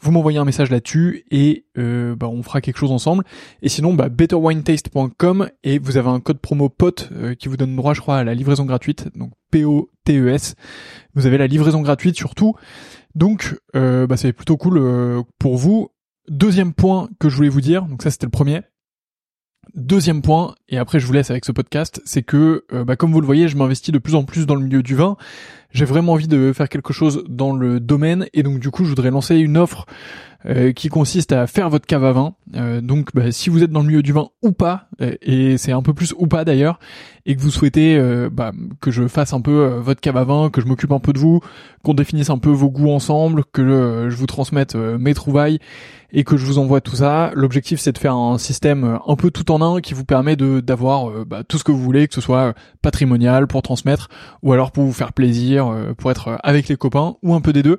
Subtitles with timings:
[0.00, 3.24] Vous m'envoyez un message là-dessus et euh, bah, on fera quelque chose ensemble.
[3.62, 7.74] Et sinon, bah, betterwinetaste.com et vous avez un code promo POTE euh, qui vous donne
[7.74, 9.08] droit, je crois, à la livraison gratuite.
[9.16, 10.54] Donc P-O-T-E-S.
[11.14, 12.54] Vous avez la livraison gratuite surtout.
[13.14, 15.90] Donc, euh, bah, c'est plutôt cool euh, pour vous.
[16.28, 18.60] Deuxième point que je voulais vous dire, donc ça c'était le premier.
[19.74, 23.12] Deuxième point, et après je vous laisse avec ce podcast, c'est que, euh, bah, comme
[23.12, 25.16] vous le voyez, je m'investis de plus en plus dans le milieu du vin.
[25.72, 28.88] J'ai vraiment envie de faire quelque chose dans le domaine, et donc du coup, je
[28.88, 29.86] voudrais lancer une offre
[30.46, 32.34] euh, qui consiste à faire votre cave à vin.
[32.54, 35.72] Euh, donc, bah, si vous êtes dans le milieu du vin ou pas, et c'est
[35.72, 36.78] un peu plus ou pas d'ailleurs,
[37.26, 38.00] et que vous souhaitez
[38.32, 41.12] bah, que je fasse un peu votre cave à vin, que je m'occupe un peu
[41.12, 41.40] de vous,
[41.84, 45.58] qu'on définisse un peu vos goûts ensemble, que je vous transmette mes trouvailles
[46.12, 47.30] et que je vous envoie tout ça.
[47.34, 50.36] L'objectif c'est de faire un système euh, un peu tout en un qui vous permet
[50.36, 52.52] de d'avoir euh, bah, tout ce que vous voulez, que ce soit euh,
[52.82, 54.08] patrimonial pour transmettre
[54.42, 57.62] ou alors pour vous faire plaisir, pour être avec les copains ou un peu des
[57.62, 57.78] deux.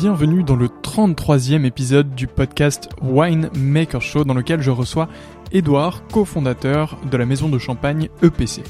[0.00, 5.08] Bienvenue dans le 33e épisode du podcast Wine Maker Show dans lequel je reçois
[5.52, 8.64] Edouard, cofondateur de la maison de champagne EPC.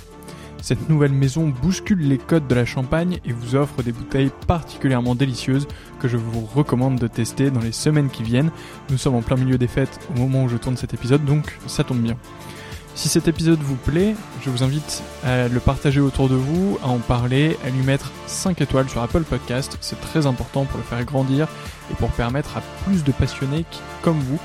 [0.61, 5.15] Cette nouvelle maison bouscule les codes de la champagne et vous offre des bouteilles particulièrement
[5.15, 5.67] délicieuses
[5.99, 8.51] que je vous recommande de tester dans les semaines qui viennent.
[8.91, 11.59] Nous sommes en plein milieu des fêtes au moment où je tourne cet épisode, donc
[11.67, 12.17] ça tombe bien.
[12.95, 16.87] Si cet épisode vous plaît, je vous invite à le partager autour de vous, à
[16.87, 19.77] en parler, à lui mettre 5 étoiles sur Apple Podcast.
[19.81, 21.49] C'est très important pour le faire grandir
[21.91, 24.39] et pour permettre à plus de passionnés qui, comme vous,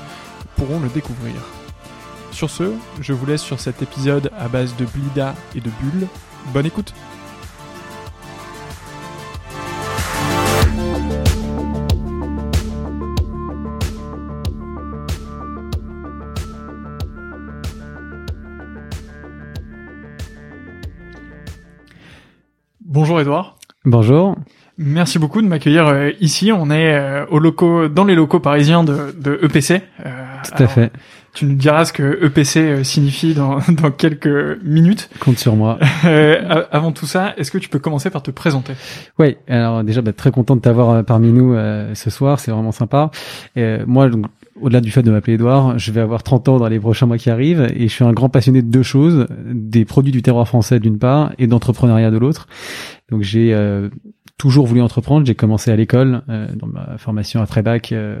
[0.56, 1.34] pourront le découvrir.
[2.32, 6.08] Sur ce, je vous laisse sur cet épisode à base de blida et de bulles.
[6.52, 6.92] Bonne écoute
[23.20, 23.56] Bonjour Edouard.
[23.84, 24.36] Bonjour.
[24.78, 26.52] Merci beaucoup de m'accueillir euh, ici.
[26.52, 29.82] On est euh, aux locaux, dans les locaux parisiens de, de EPC.
[30.06, 30.10] Euh,
[30.42, 30.90] Tout à fait.
[31.34, 35.10] Tu nous diras ce que EPC signifie dans, dans quelques minutes.
[35.20, 35.78] Compte sur moi.
[36.72, 38.72] avant tout ça, est-ce que tu peux commencer par te présenter?
[39.18, 39.36] Oui.
[39.48, 41.54] Alors déjà, bah, très content de t'avoir parmi nous
[41.92, 42.40] ce soir.
[42.40, 43.10] C'est vraiment sympa.
[43.86, 44.26] moi, donc,
[44.60, 47.18] au-delà du fait de m'appeler Edouard, je vais avoir 30 ans dans les prochains mois
[47.18, 50.46] qui arrivent et je suis un grand passionné de deux choses, des produits du terroir
[50.46, 52.46] français d'une part et d'entrepreneuriat de l'autre.
[53.10, 53.88] Donc j'ai euh,
[54.38, 55.26] toujours voulu entreprendre.
[55.26, 58.20] J'ai commencé à l'école, euh, dans ma formation à Trébac, euh,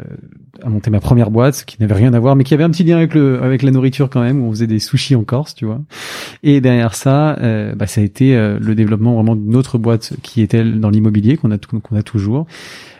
[0.62, 2.84] à monter ma première boîte, qui n'avait rien à voir, mais qui avait un petit
[2.84, 4.42] lien avec le avec la nourriture quand même.
[4.42, 5.80] Où on faisait des sushis en Corse, tu vois.
[6.42, 7.36] Et derrière ça,
[7.76, 11.50] bah, ça a été le développement vraiment d'une autre boîte qui était dans l'immobilier qu'on
[11.50, 12.46] a qu'on a toujours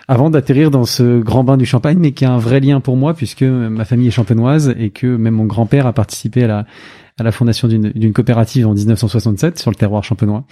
[0.08, 2.96] avant d'atterrir dans ce grand bain du champagne, mais qui a un vrai lien pour
[2.96, 6.66] moi puisque ma famille est champenoise et que même mon grand-père a participé à la,
[7.16, 10.44] à la fondation d'une coopérative en 1967 sur le terroir champenois.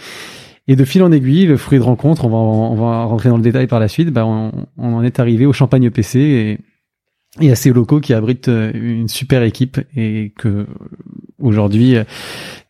[0.69, 3.37] Et de fil en aiguille, le fruit de rencontre, on va, on va rentrer dans
[3.37, 6.59] le détail par la suite, bah on, on en est arrivé au Champagne EPC et,
[7.41, 10.67] et à ces locaux qui abritent euh, une super équipe et que
[11.41, 11.97] aujourd'hui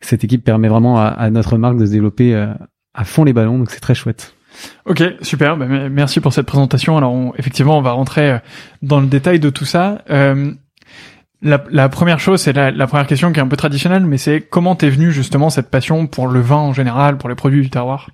[0.01, 2.47] cette équipe permet vraiment à, à, notre marque de se développer euh,
[2.93, 4.33] à fond les ballons donc c'est très chouette.
[4.85, 5.57] Ok, super.
[5.57, 6.97] Bah, merci pour cette présentation.
[6.97, 8.37] Alors, on, effectivement, on va rentrer euh,
[8.81, 10.03] dans le détail de tout ça.
[10.09, 10.51] Euh,
[11.41, 14.17] la, la, première chose, c'est la, la, première question qui est un peu traditionnelle, mais
[14.17, 17.61] c'est comment t'es venu justement cette passion pour le vin en général, pour les produits
[17.61, 18.09] du terroir?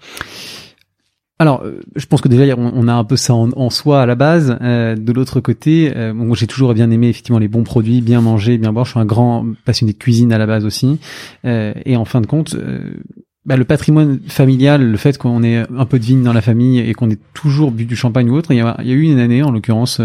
[1.38, 4.16] Alors, euh, je pense que déjà on, a un peu ça en, soi à la
[4.16, 4.58] base.
[4.62, 8.22] Euh, de l'autre côté, euh, moi j'ai toujours bien aimé effectivement les bons produits, bien
[8.22, 8.86] manger, bien boire.
[8.86, 11.00] Je suis un grand passionné de cuisine à la base aussi.
[11.44, 12.56] et en fin de compte,
[13.46, 16.80] bah, le patrimoine familial, le fait qu'on ait un peu de vigne dans la famille
[16.80, 18.96] et qu'on ait toujours bu du champagne ou autre, il y a, il y a
[18.96, 20.00] eu une année en l'occurrence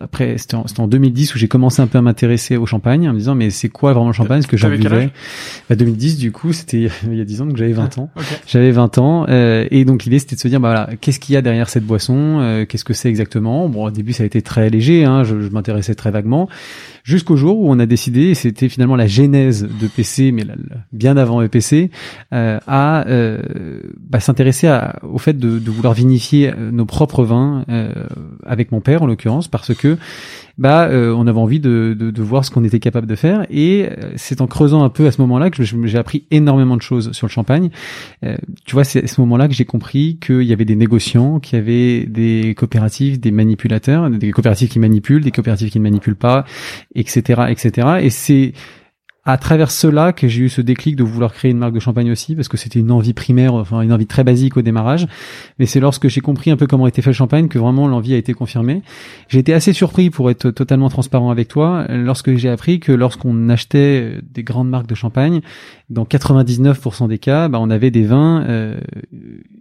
[0.00, 3.12] après, c'était en, en, 2010 où j'ai commencé un peu à m'intéresser au champagne en
[3.12, 4.42] me disant mais c'est quoi vraiment le champagne?
[4.42, 5.10] Ce que j'en buvais.
[5.68, 8.10] Bah, 2010 du coup c'était il y a 10 ans donc j'avais 20 ans.
[8.46, 11.34] J'avais 20 ans euh, et donc l'idée c'était de se dire bah voilà qu'est-ce qu'il
[11.34, 13.68] y a derrière cette boisson, euh, qu'est-ce que c'est exactement?
[13.68, 16.48] Bon au début ça a été très léger, hein, je, je m'intéressais très vaguement
[17.06, 20.44] jusqu'au jour où on a décidé, et c'était finalement la genèse de PC, mais
[20.92, 21.90] bien avant EPC,
[22.34, 23.40] euh, à euh,
[24.00, 24.68] bah, s'intéresser
[25.04, 27.92] au fait de, de, vouloir vinifier euh, nos propres vins euh,
[28.44, 29.85] avec mon père en l'occurrence, parce que
[30.58, 33.46] bah euh, on avait envie de, de, de voir ce qu'on était capable de faire
[33.50, 36.82] et euh, c'est en creusant un peu à ce moment-là que j'ai appris énormément de
[36.82, 37.70] choses sur le champagne.
[38.24, 41.40] Euh, tu vois, c'est à ce moment-là que j'ai compris qu'il y avait des négociants,
[41.40, 45.84] qu'il y avait des coopératives, des manipulateurs, des coopératives qui manipulent, des coopératives qui ne
[45.84, 46.44] manipulent pas,
[46.94, 47.88] etc., etc.
[48.00, 48.52] Et c'est
[49.26, 52.12] à travers cela que j'ai eu ce déclic de vouloir créer une marque de champagne
[52.12, 55.08] aussi parce que c'était une envie primaire enfin une envie très basique au démarrage.
[55.58, 58.14] Mais c'est lorsque j'ai compris un peu comment était fait le champagne que vraiment l'envie
[58.14, 58.82] a été confirmée.
[59.28, 63.48] J'ai été assez surpris pour être totalement transparent avec toi lorsque j'ai appris que lorsqu'on
[63.48, 65.40] achetait des grandes marques de champagne
[65.88, 68.78] dans 99% des cas bah, on avait des vins euh,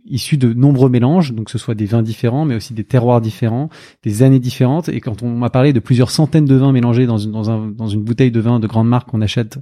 [0.05, 3.69] issus de nombreux mélanges donc ce soit des vins différents mais aussi des terroirs différents
[4.03, 7.17] des années différentes et quand on m'a parlé de plusieurs centaines de vins mélangés dans
[7.17, 9.59] une, dans, dans une bouteille de vin de grande marque qu'on achète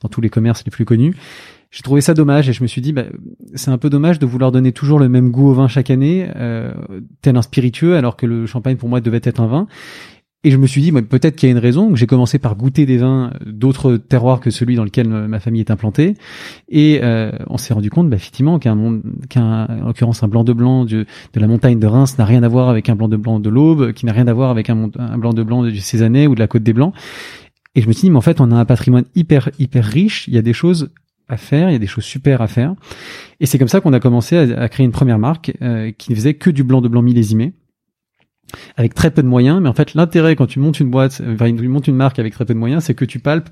[0.00, 1.14] dans tous les commerces les plus connus.
[1.70, 3.04] J'ai trouvé ça dommage et je me suis dit, bah,
[3.54, 6.26] c'est un peu dommage de vouloir donner toujours le même goût au vin chaque année,
[6.36, 6.72] euh,
[7.22, 9.66] tel un spiritueux, alors que le champagne pour moi devait être un vin.
[10.46, 11.96] Et je me suis dit, peut-être qu'il y a une raison.
[11.96, 15.72] J'ai commencé par goûter des vins d'autres terroirs que celui dans lequel ma famille est
[15.72, 16.14] implantée.
[16.68, 20.52] Et euh, on s'est rendu compte, bah, effectivement, qu'un, qu'un, en l'occurrence, un blanc de
[20.52, 21.04] blanc de,
[21.34, 23.92] la montagne de Reims n'a rien à voir avec un blanc de blanc de l'Aube,
[23.92, 24.86] qui n'a rien à voir avec un,
[25.18, 26.94] blanc de blanc de Cézanne ou de la Côte des Blancs.
[27.74, 30.28] Et je me suis dit, mais en fait, on a un patrimoine hyper, hyper riche.
[30.28, 30.90] Il y a des choses
[31.28, 32.76] à faire, il y a des choses super à faire.
[33.40, 36.14] Et c'est comme ça qu'on a commencé à, créer une première marque euh, qui ne
[36.14, 37.52] faisait que du blanc de blanc millésimé
[38.76, 39.60] avec très peu de moyens.
[39.60, 42.32] Mais en fait, l'intérêt quand tu montes une boîte, enfin, tu montes une marque avec
[42.32, 43.48] très peu de moyens, c'est que tu palpes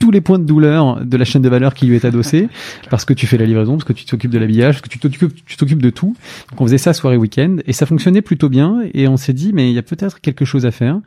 [0.00, 2.48] tous les points de douleur de la chaîne de valeur qui lui est adossée,
[2.90, 4.98] parce que tu fais la livraison, parce que tu t'occupes de l'habillage, parce que tu
[4.98, 6.16] t'occupes, tu t'occupes de tout.
[6.50, 9.52] Donc on faisait ça soirée week-end et ça fonctionnait plutôt bien et on s'est dit
[9.52, 11.00] mais il y a peut-être quelque chose à faire.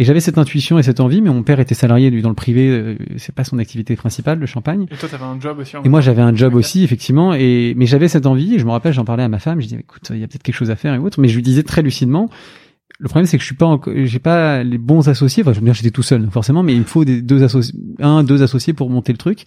[0.00, 2.36] Et j'avais cette intuition et cette envie, mais mon père était salarié lui dans le
[2.36, 4.86] privé, euh, c'est pas son activité principale, le champagne.
[4.90, 5.76] Et toi t'avais un job aussi.
[5.84, 8.70] et moi j'avais un job aussi effectivement, et mais j'avais cette envie et je me
[8.70, 10.70] rappelle j'en parlais à ma femme, je disais écoute il y a peut-être quelque chose
[10.70, 12.30] à faire et autre, mais je lui disais très lucidement
[13.00, 15.44] le problème, c'est que je suis pas, j'ai pas les bons associés.
[15.44, 17.78] Enfin, je veux dire, j'étais tout seul, forcément, mais il me faut des deux associés,
[18.00, 19.44] un, deux associés pour monter le truc.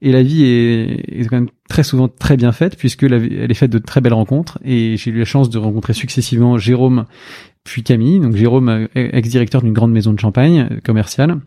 [0.00, 3.72] Et la vie est, quand même très souvent très bien faite puisque elle est faite
[3.72, 4.60] de très belles rencontres.
[4.64, 7.06] Et j'ai eu la chance de rencontrer successivement Jérôme
[7.64, 8.20] puis Camille.
[8.20, 11.40] Donc Jérôme, ex-directeur d'une grande maison de champagne euh, commerciale.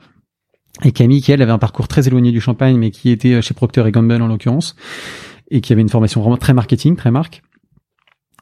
[0.84, 3.54] Et Camille, qui elle avait un parcours très éloigné du champagne, mais qui était chez
[3.54, 4.75] Procter et Gamble en l'occurrence,
[5.50, 7.42] et qui avait une formation vraiment très marketing, très marque.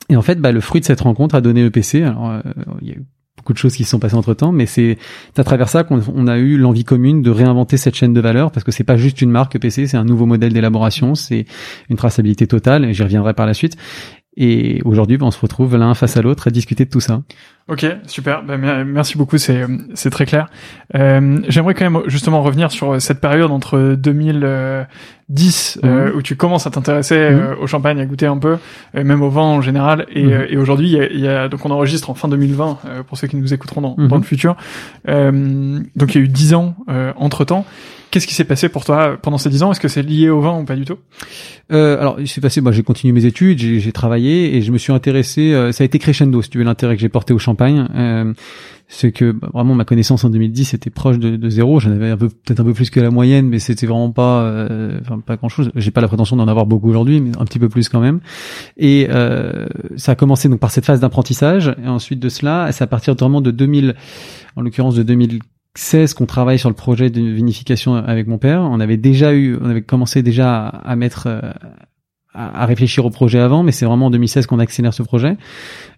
[0.09, 2.03] Et en fait, bah, le fruit de cette rencontre a donné EPC.
[2.03, 2.41] Alors, euh,
[2.81, 3.05] il y a eu
[3.37, 4.97] beaucoup de choses qui se sont passées entre temps, mais c'est
[5.37, 8.63] à travers ça qu'on a eu l'envie commune de réinventer cette chaîne de valeur parce
[8.63, 11.45] que c'est pas juste une marque EPC, c'est un nouveau modèle d'élaboration, c'est
[11.89, 12.85] une traçabilité totale.
[12.85, 13.77] Et j'y reviendrai par la suite.
[14.37, 17.21] Et aujourd'hui, bah, on se retrouve l'un face à l'autre à discuter de tout ça.
[17.67, 18.43] Ok, super.
[18.43, 19.65] Ben, merci beaucoup, c'est
[19.95, 20.49] c'est très clair.
[20.93, 26.15] Euh, J'aimerais quand même justement revenir sur cette période entre 2010 euh, mhm.
[26.15, 27.39] où tu commences à t'intéresser mhm.
[27.39, 28.57] euh, au champagne, à goûter un peu,
[28.95, 30.45] euh, même au vin en général, et, mhm.
[30.49, 33.51] et aujourd'hui, il y a, donc on enregistre en fin 2020 pour ceux qui nous
[33.51, 34.55] écouteront dans, dans le futur.
[35.07, 36.75] donc il y a eu 10 ans
[37.15, 37.65] entre temps
[38.15, 39.73] qu'est-ce qui s'est passé pour toi pendant ces dix ans?
[39.73, 40.95] Est-ce que c'est lié au vin ou pas du tout?
[41.73, 44.77] Euh, Alors, il s'est passé, bah, j'ai continué mes études, j'ai travaillé et je me
[44.77, 45.51] suis intéressé.
[45.51, 47.89] Euh, ça a été crescendo, si tu veux, l'intérêt que j'ai porté au champagne.
[47.93, 48.33] Euh,
[48.87, 51.81] c'est que bah, vraiment ma connaissance en 2010 était proche de, de zéro.
[51.81, 54.97] J'en avais peu, peut-être un peu plus que la moyenne, mais c'était vraiment pas, euh,
[55.01, 55.71] enfin pas grand-chose.
[55.75, 58.21] J'ai pas la prétention d'en avoir beaucoup aujourd'hui, mais un petit peu plus quand même.
[58.77, 59.65] Et euh,
[59.97, 63.15] ça a commencé donc par cette phase d'apprentissage, et ensuite de cela, c'est à partir
[63.15, 63.95] vraiment de 2000,
[64.55, 65.39] en l'occurrence de 2000
[65.75, 68.61] 16 qu'on travaille sur le projet de vinification avec mon père.
[68.61, 71.41] On avait déjà eu, on avait commencé déjà à, mettre, euh,
[72.33, 75.37] à, réfléchir au projet avant, mais c'est vraiment en 2016 qu'on accélère ce projet.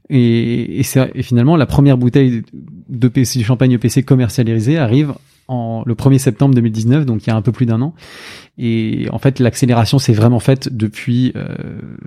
[0.10, 0.82] Et,
[1.22, 2.44] finalement, la première bouteille
[2.90, 3.12] de
[3.44, 5.14] champagne EPC commercialisée arrive
[5.48, 7.94] en le 1er septembre 2019, donc il y a un peu plus d'un an.
[8.58, 11.56] Et en fait, l'accélération s'est vraiment faite depuis euh,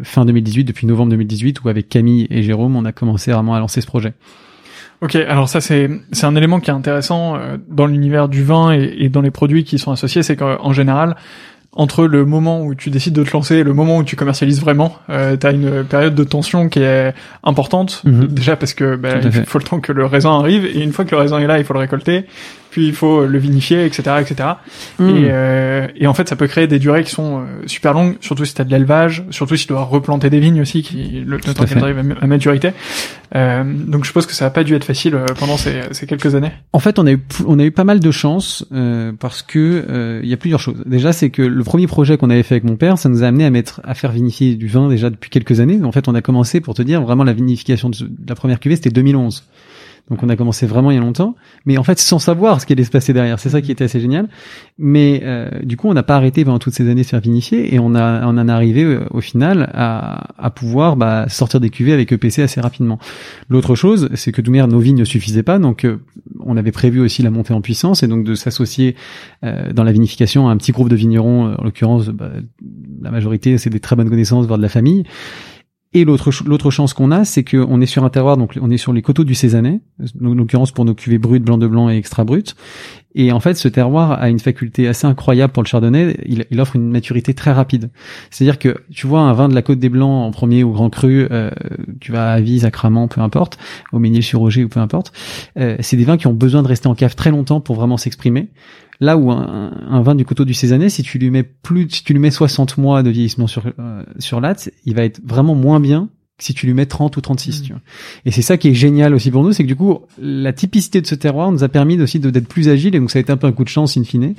[0.03, 3.61] fin 2018, depuis novembre 2018, où avec Camille et Jérôme, on a commencé vraiment à
[3.61, 4.13] lancer ce projet.
[5.03, 8.73] Ok, alors ça c'est c'est un élément qui est intéressant euh, dans l'univers du vin
[8.73, 11.17] et, et, dans les produits qui sont associés, c'est qu'en général
[11.73, 14.61] entre le moment où tu décides de te lancer et le moment où tu commercialises
[14.61, 17.15] vraiment, euh, tu as une période de tension qui est
[17.45, 18.03] importante.
[18.05, 18.27] Mhm.
[18.27, 21.05] Déjà parce que bah, il faut le temps que le raisin arrive et une fois
[21.05, 22.27] que le raisin est là, il faut le récolter
[22.71, 24.49] puis il faut le vinifier, etc., etc.
[24.99, 25.09] Hmm.
[25.09, 28.17] Et, euh, et, en fait, ça peut créer des durées qui sont euh, super longues,
[28.21, 31.23] surtout si tu as de l'élevage, surtout si tu dois replanter des vignes aussi, qui
[31.27, 32.73] le, temps qu'elles arrivent à maturité.
[33.35, 36.07] Euh, donc je suppose que ça a pas dû être facile euh, pendant ces, ces,
[36.07, 36.51] quelques années.
[36.73, 40.21] En fait, on a eu on a eu pas mal de chance euh, parce que
[40.23, 40.83] il y a plusieurs choses.
[40.87, 43.27] Déjà, c'est que le premier projet qu'on avait fait avec mon père, ça nous a
[43.27, 45.81] amené à mettre à faire vinifier du vin déjà depuis quelques années.
[45.83, 47.97] En fait, on a commencé pour te dire vraiment la vinification de
[48.27, 49.45] la première cuvée, c'était 2011.
[50.11, 52.67] Donc on a commencé vraiment il y a longtemps, mais en fait sans savoir ce
[52.67, 53.39] qui allait se passer derrière.
[53.39, 54.29] C'est ça qui était assez génial.
[54.77, 57.21] Mais euh, du coup, on n'a pas arrêté pendant toutes ces années de se faire
[57.21, 61.29] vinifier et on a on en est arrivé euh, au final à, à pouvoir bah,
[61.29, 62.99] sortir des cuvées avec EPC assez rapidement.
[63.49, 65.99] L'autre chose, c'est que Doumer, nos vignes ne suffisaient pas, donc euh,
[66.41, 68.97] on avait prévu aussi la montée en puissance et donc de s'associer
[69.43, 72.31] dans la vinification à un petit groupe de vignerons, en l'occurrence bah,
[73.01, 75.05] la majorité c'est des très bonnes connaissances, voire de la famille.
[75.93, 78.77] Et l'autre l'autre chance qu'on a, c'est qu'on est sur un terroir, donc on est
[78.77, 81.97] sur les coteaux du Cézanais, en l'occurrence pour nos cuvées brutes, blanc de blanc et
[81.97, 82.55] extra brutes.
[83.17, 86.17] Et en fait, ce terroir a une faculté assez incroyable pour le chardonnay.
[86.27, 87.91] Il, il offre une maturité très rapide.
[88.31, 90.91] C'est-à-dire que tu vois un vin de la Côte des Blancs en premier ou grand
[90.91, 91.51] cru, euh,
[92.01, 93.59] tu vas à Vise, à Cramant, peu importe,
[93.93, 95.13] au Ménil-sur-Roger ou peu importe.
[95.59, 97.97] Euh, c'est des vins qui ont besoin de rester en cave très longtemps pour vraiment
[97.97, 98.49] s'exprimer.
[99.01, 102.13] Là où un, vin du coteau du Cézanais, si tu lui mets plus, si tu
[102.13, 105.81] lui mets 60 mois de vieillissement sur euh, sur latte, il va être vraiment moins
[105.81, 107.61] bien que si tu lui mets 30 ou 36.
[107.61, 107.65] Mm.
[107.65, 107.83] Tu vois.
[108.25, 111.01] Et c'est ça qui est génial aussi pour nous, c'est que du coup, la typicité
[111.01, 113.31] de ce terroir nous a permis aussi d'être plus agile, et donc ça a été
[113.33, 114.35] un peu un coup de chance in fine,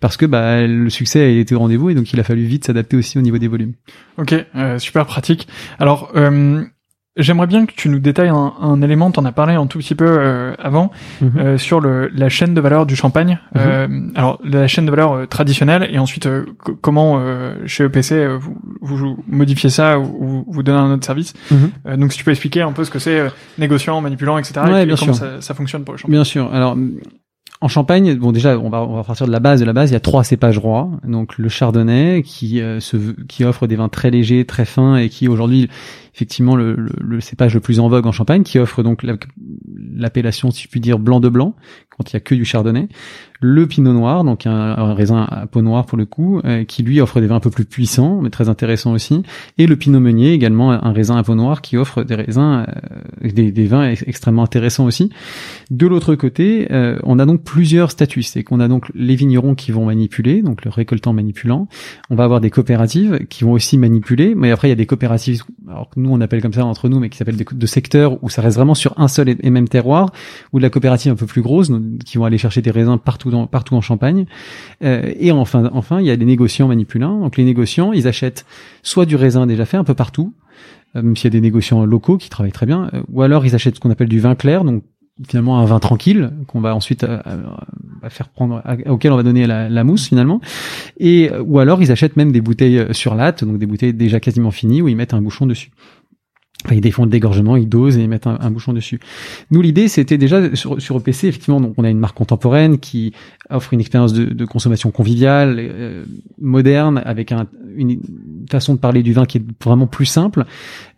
[0.00, 2.64] parce que bah, le succès a été au rendez-vous, et donc il a fallu vite
[2.64, 3.72] s'adapter aussi au niveau des volumes.
[4.18, 5.48] Ok, euh, super pratique.
[5.78, 6.64] Alors, euh,
[7.16, 9.94] J'aimerais bien que tu nous détailles un, un élément, t'en as parlé un tout petit
[9.94, 10.90] peu euh, avant,
[11.22, 11.32] mhm.
[11.38, 13.38] euh, sur le, la chaîne de valeur du champagne.
[13.54, 13.60] Mhm.
[13.64, 16.28] Euh, alors, la chaîne de valeur euh, traditionnelle, et ensuite,
[16.82, 17.22] comment
[17.64, 21.32] chez EPC, vous, vous, modifiez ça ou vous donnez un autre service.
[21.50, 21.96] Mhm.
[21.96, 23.24] donc, si tu peux expliquer un peu ce que c'est,
[23.56, 24.60] négociant, manipulant, etc.
[24.82, 26.12] et bien comment ça, ça, fonctionne pour le champagne.
[26.12, 26.52] Bien sûr.
[26.52, 26.76] Alors,
[27.62, 29.60] en Champagne, bon déjà, on va, on va partir de la base.
[29.60, 30.90] De la base, il y a trois cépages rois.
[31.04, 32.96] Donc le Chardonnay, qui se,
[33.28, 35.70] qui offre des vins très légers, très fins, et qui aujourd'hui
[36.16, 39.04] effectivement le, le, cépage le plus en vogue en Champagne, qui offre donc
[39.94, 41.54] l'appellation, si je puis dire, blanc de blanc,
[41.90, 42.88] quand il y a que du chardonnay.
[43.40, 47.02] Le pinot noir, donc un, raisin à peau noire pour le coup, euh, qui lui
[47.02, 49.22] offre des vins un peu plus puissants, mais très intéressants aussi.
[49.58, 53.30] Et le pinot meunier, également un raisin à peau noire, qui offre des raisins, euh,
[53.30, 55.10] des, des, vins extrêmement intéressants aussi.
[55.70, 58.22] De l'autre côté, euh, on a donc plusieurs statuts.
[58.22, 61.68] C'est qu'on a donc les vignerons qui vont manipuler, donc le récoltant manipulant.
[62.08, 64.86] On va avoir des coopératives qui vont aussi manipuler, mais après il y a des
[64.86, 65.42] coopératives,
[66.12, 68.74] on appelle comme ça entre nous, mais qui s'appellent de secteurs où ça reste vraiment
[68.74, 70.12] sur un seul et même terroir,
[70.52, 71.70] ou de la coopérative un peu plus grosse,
[72.04, 74.26] qui vont aller chercher des raisins partout dans, partout en Champagne.
[74.84, 77.20] Euh, et enfin, enfin, il y a des négociants manipulants.
[77.20, 78.44] Donc les négociants, ils achètent
[78.82, 80.32] soit du raisin déjà fait un peu partout,
[80.94, 83.46] euh, même s'il y a des négociants locaux qui travaillent très bien, euh, ou alors
[83.46, 84.82] ils achètent ce qu'on appelle du vin clair, donc
[85.26, 87.06] finalement un vin tranquille qu'on va ensuite
[88.10, 90.42] faire prendre auquel on va donner la, la, mousse finalement
[90.98, 94.50] et ou alors ils achètent même des bouteilles sur latte donc des bouteilles déjà quasiment
[94.50, 95.70] finies où ils mettent un bouchon dessus
[96.74, 99.00] ils défont le dégorgement, ils dosent et ils mettent un, bouchon dessus.
[99.50, 103.12] Nous, l'idée, c'était déjà sur, sur EPC, effectivement, donc on a une marque contemporaine qui
[103.50, 106.04] offre une expérience de, de consommation conviviale, euh,
[106.40, 107.46] moderne, avec un,
[107.76, 108.00] une
[108.50, 110.44] façon de parler du vin qui est vraiment plus simple,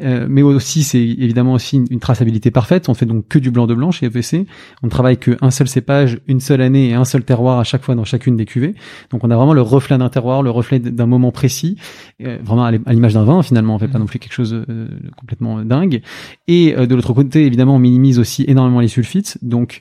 [0.03, 2.89] euh, mais aussi c'est évidemment aussi une, traçabilité parfaite.
[2.89, 4.47] On fait donc que du blanc de blanc chez EPC.
[4.83, 7.83] On ne travaille qu'un seul cépage, une seule année et un seul terroir à chaque
[7.83, 8.75] fois dans chacune des cuvées.
[9.11, 11.77] Donc on a vraiment le reflet d'un terroir, le reflet d'un moment précis,
[12.23, 13.75] euh, vraiment à l'image d'un vin finalement.
[13.75, 14.01] On fait pas mmh.
[14.01, 16.03] non plus quelque chose de complètement dingue.
[16.47, 19.39] Et de l'autre côté, évidemment, on minimise aussi énormément les sulfites.
[19.43, 19.81] Donc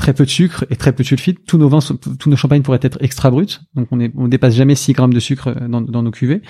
[0.00, 1.44] très peu de sucre et très peu de sulfite.
[1.46, 1.80] Tous nos vins,
[2.18, 5.12] tous nos champagnes pourraient être extra bruts, donc on, est, on dépasse jamais 6 grammes
[5.12, 6.42] de sucre dans, dans nos cuvées.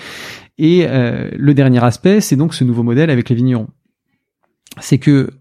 [0.57, 3.67] Et euh, le dernier aspect, c'est donc ce nouveau modèle avec les vignerons.
[4.79, 5.31] C'est que,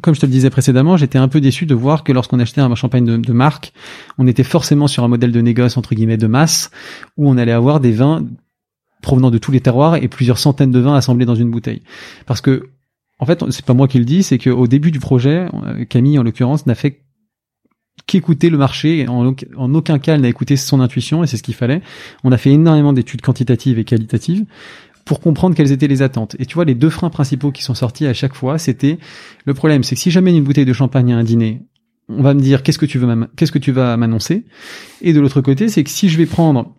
[0.00, 2.62] comme je te le disais précédemment, j'étais un peu déçu de voir que lorsqu'on achetait
[2.62, 3.74] un champagne de, de marque,
[4.16, 6.70] on était forcément sur un modèle de négoce entre guillemets de masse,
[7.18, 8.24] où on allait avoir des vins
[9.00, 11.82] provenant de tous les terroirs et plusieurs centaines de vins assemblés dans une bouteille.
[12.26, 12.70] Parce que,
[13.18, 16.18] en fait, c'est pas moi qui le dis, c'est qu'au début du projet, euh, Camille
[16.18, 17.02] en l'occurrence n'a fait
[18.06, 19.06] qu'écouter le marché.
[19.08, 21.82] En, en aucun cas, elle n'a écouté son intuition et c'est ce qu'il fallait.
[22.24, 24.44] On a fait énormément d'études quantitatives et qualitatives
[25.04, 26.36] pour comprendre quelles étaient les attentes.
[26.38, 28.98] Et tu vois, les deux freins principaux qui sont sortis à chaque fois, c'était
[29.44, 31.62] le problème, c'est que si j'amène une bouteille de champagne à un dîner,
[32.08, 34.44] on va me dire qu'est-ce que tu veux qu'est-ce que tu vas m'annoncer?
[35.00, 36.74] Et de l'autre côté, c'est que si je vais prendre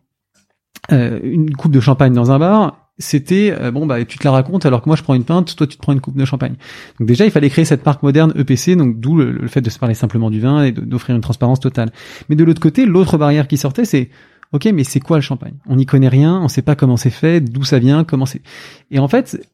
[0.92, 4.32] euh, une coupe de champagne dans un bar, c'était euh, bon bah tu te la
[4.32, 6.26] racontes alors que moi je prends une pinte, toi tu te prends une coupe de
[6.26, 6.56] champagne.
[7.00, 9.80] Donc déjà il fallait créer cette marque moderne EPC, donc d'où le, fait de se
[9.80, 11.92] parler simplement du vin et d'offrir une transparence totale.
[12.30, 14.10] Mais de l'autre côté, l'autre barrière qui sortait, c'est
[14.54, 15.56] ok mais c'est quoi le champagne?
[15.68, 18.42] On n'y connaît rien, on sait pas comment c'est fait, d'où ça vient, comment c'est.
[18.90, 19.48] Et en fait,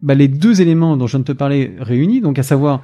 [0.00, 2.82] bah, les deux éléments dont je viens de te parler réunis, donc à savoir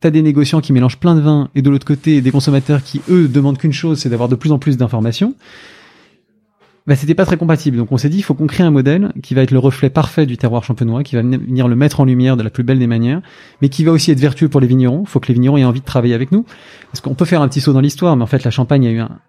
[0.00, 3.02] T'as des négociants qui mélangent plein de vins et de l'autre côté des consommateurs qui
[3.10, 5.34] eux demandent qu'une chose, c'est d'avoir de plus en plus d'informations
[6.86, 7.76] bah, c'était pas très compatible.
[7.76, 9.90] Donc on s'est dit, il faut qu'on crée un modèle qui va être le reflet
[9.90, 12.78] parfait du terroir champenois, qui va venir le mettre en lumière de la plus belle
[12.78, 13.20] des manières,
[13.60, 15.02] mais qui va aussi être vertueux pour les vignerons.
[15.02, 16.44] Il faut que les vignerons aient envie de travailler avec nous.
[16.90, 18.90] Parce qu'on peut faire un petit saut dans l'histoire, mais en fait la Champagne a
[18.90, 19.20] eu un,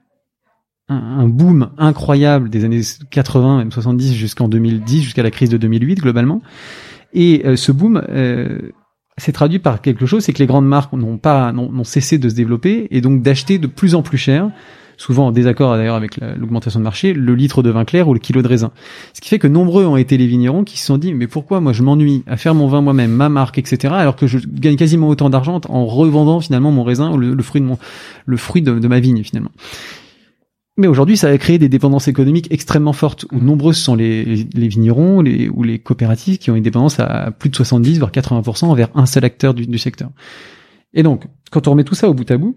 [0.89, 6.01] un, boom incroyable des années 80, même 70 jusqu'en 2010, jusqu'à la crise de 2008
[6.01, 6.41] globalement.
[7.13, 8.71] Et euh, ce boom euh,
[9.17, 12.29] s'est traduit par quelque chose, c'est que les grandes marques n'ont pas n'ont cessé de
[12.29, 14.51] se développer et donc d'acheter de plus en plus cher
[15.01, 18.19] souvent en désaccord d'ailleurs avec l'augmentation de marché, le litre de vin clair ou le
[18.19, 18.71] kilo de raisin.
[19.13, 21.59] Ce qui fait que nombreux ont été les vignerons qui se sont dit mais pourquoi
[21.59, 23.93] moi je m'ennuie à faire mon vin moi-même, ma marque, etc.
[23.97, 27.61] alors que je gagne quasiment autant d'argent en revendant finalement mon raisin ou le, fruit
[27.61, 27.77] de mon
[28.25, 29.51] le fruit de, ma vigne finalement.
[30.77, 34.23] Mais aujourd'hui, ça a créé des dépendances économiques extrêmement fortes, où nombreuses sont les,
[34.55, 38.89] vignerons ou les coopératives qui ont une dépendance à plus de 70 voire 80% envers
[38.95, 40.09] un seul acteur du, du secteur.
[40.93, 42.55] Et donc, quand on remet tout ça au bout à bout,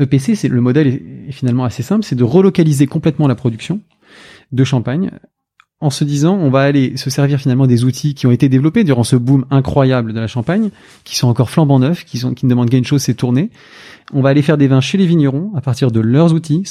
[0.00, 3.80] EPC, c'est le modèle est, finalement assez simple, c'est de relocaliser complètement la production
[4.52, 5.10] de champagne
[5.80, 8.84] en se disant on va aller se servir finalement des outils qui ont été développés
[8.84, 10.70] durant ce boom incroyable de la champagne,
[11.04, 13.50] qui sont encore flambant neufs, qui, sont, qui ne demandent qu'une chose, c'est tourner.
[14.12, 16.62] On va aller faire des vins chez les vignerons à partir de leurs outils,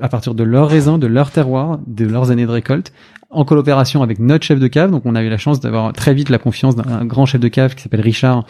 [0.00, 2.92] à partir de leurs raisins, de leur terroir, de leurs années de récolte,
[3.30, 4.90] en coopération avec notre chef de cave.
[4.90, 7.48] Donc on a eu la chance d'avoir très vite la confiance d'un grand chef de
[7.48, 8.44] cave qui s'appelle Richard,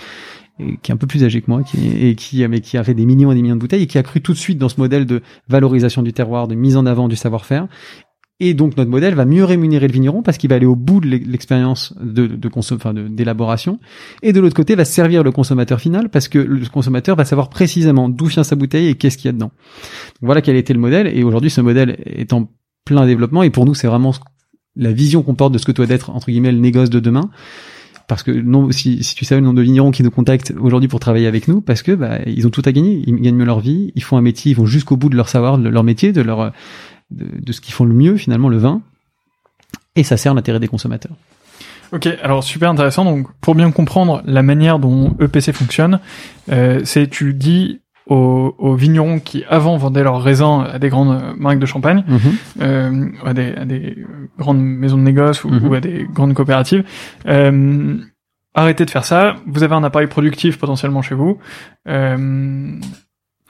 [0.58, 2.94] qui est un peu plus âgé que moi, qui, et qui, mais qui a fait
[2.94, 4.68] des millions et des millions de bouteilles et qui a cru tout de suite dans
[4.68, 7.66] ce modèle de valorisation du terroir, de mise en avant du savoir-faire.
[8.40, 11.00] Et donc notre modèle va mieux rémunérer le vigneron parce qu'il va aller au bout
[11.00, 13.78] de l'expérience de, de, enfin d'élaboration.
[14.22, 17.48] Et de l'autre côté, va servir le consommateur final parce que le consommateur va savoir
[17.48, 19.52] précisément d'où vient sa bouteille et qu'est-ce qu'il y a dedans.
[20.20, 21.06] Voilà quel était le modèle.
[21.16, 22.48] Et aujourd'hui, ce modèle est en
[22.84, 23.44] plein développement.
[23.44, 24.12] Et pour nous, c'est vraiment
[24.74, 27.30] la vision qu'on porte de ce que doit être entre guillemets le négoce de demain
[28.06, 30.88] parce que non, si, si tu savais le nombre de vignerons qui nous contactent aujourd'hui
[30.88, 33.44] pour travailler avec nous, parce que bah, ils ont tout à gagner, ils gagnent mieux
[33.44, 35.84] leur vie, ils font un métier, ils vont jusqu'au bout de leur savoir, de leur
[35.84, 36.52] métier, de leur
[37.10, 38.82] de, ce qu'ils font le mieux finalement, le vin,
[39.96, 41.16] et ça sert l'intérêt des consommateurs.
[41.92, 43.04] Ok, alors super intéressant.
[43.04, 46.00] Donc pour bien comprendre la manière dont EPC fonctionne,
[46.50, 51.36] euh, c'est tu dis aux, aux, vignerons qui avant vendaient leurs raisins à des grandes
[51.38, 52.20] marques de champagne, mhm.
[52.60, 54.04] euh, à, des, à, des,
[54.38, 55.66] grandes maisons de négoce ou, mhm.
[55.66, 56.84] ou à des grandes coopératives.
[57.26, 57.96] Euh,
[58.54, 59.36] arrêtez de faire ça.
[59.46, 61.38] Vous avez un appareil productif potentiellement chez vous.
[61.88, 62.78] Euh,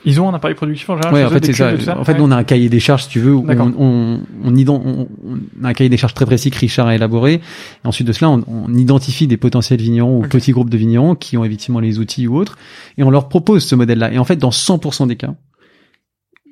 [0.04, 1.14] ils ont un appareil productif en général.
[1.14, 1.98] Ouais, en fait, c'est ça.
[1.98, 4.20] En fait, nous, on a un cahier des charges, si tu veux, où on, on,
[4.44, 7.34] on, on, a un cahier des charges très précis que Richard a élaboré.
[7.34, 11.36] Et ensuite de cela, on, identifie des potentiels vignerons ou petits groupes de vignerons qui
[11.36, 12.58] ont effectivement les outils ou autres,
[12.98, 14.12] et on leur propose ce modèle-là.
[14.12, 15.34] Et en fait, dans 100% des cas,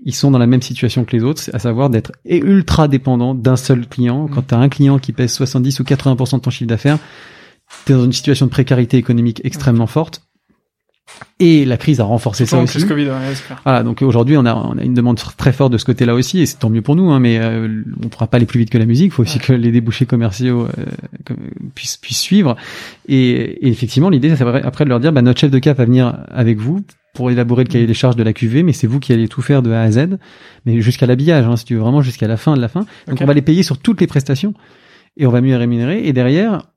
[0.05, 3.57] ils sont dans la même situation que les autres, à savoir d'être ultra dépendants d'un
[3.57, 4.29] seul client.
[4.29, 6.99] Quand tu as un client qui pèse 70 ou 80% de ton chiffre d'affaires,
[7.87, 10.23] tu es dans une situation de précarité économique extrêmement forte
[11.39, 12.87] et la crise a renforcé ça aussi.
[12.87, 13.35] COVID, ouais,
[13.65, 16.41] voilà, donc aujourd'hui on a on a une demande très forte de ce côté-là aussi,
[16.41, 17.11] et c'est tant mieux pour nous.
[17.11, 19.07] Hein, mais euh, on pourra pas aller plus vite que la musique.
[19.07, 21.35] Il faut aussi que les débouchés commerciaux euh,
[21.75, 22.57] puissent puissent suivre.
[23.09, 26.25] Et, effectivement, l'idée c'est après de leur dire, bah, notre chef de cap va venir
[26.31, 26.85] avec vous
[27.15, 29.43] pour élaborer le cahier des charges de la QV, mais c'est vous qui allez tout
[29.43, 30.19] faire de A à Z,
[30.65, 32.87] mais jusqu'à l'habillage, hein, si tu veux vraiment jusqu'à la fin de la fin.
[33.07, 34.55] Donc on va les payer sur toutes les prestations
[35.19, 36.07] et on va mieux les rémunérer.
[36.07, 36.72] Et derrière,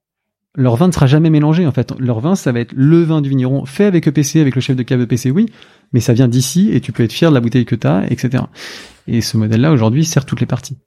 [0.55, 1.93] leur vin ne sera jamais mélangé en fait.
[1.99, 4.75] Leur vin, ça va être le vin du vigneron fait avec EPC, avec le chef
[4.75, 5.47] de cave EPC, oui,
[5.93, 8.05] mais ça vient d'ici et tu peux être fier de la bouteille que tu as,
[8.09, 8.43] etc.
[9.07, 10.77] Et ce modèle-là aujourd'hui sert toutes les parties.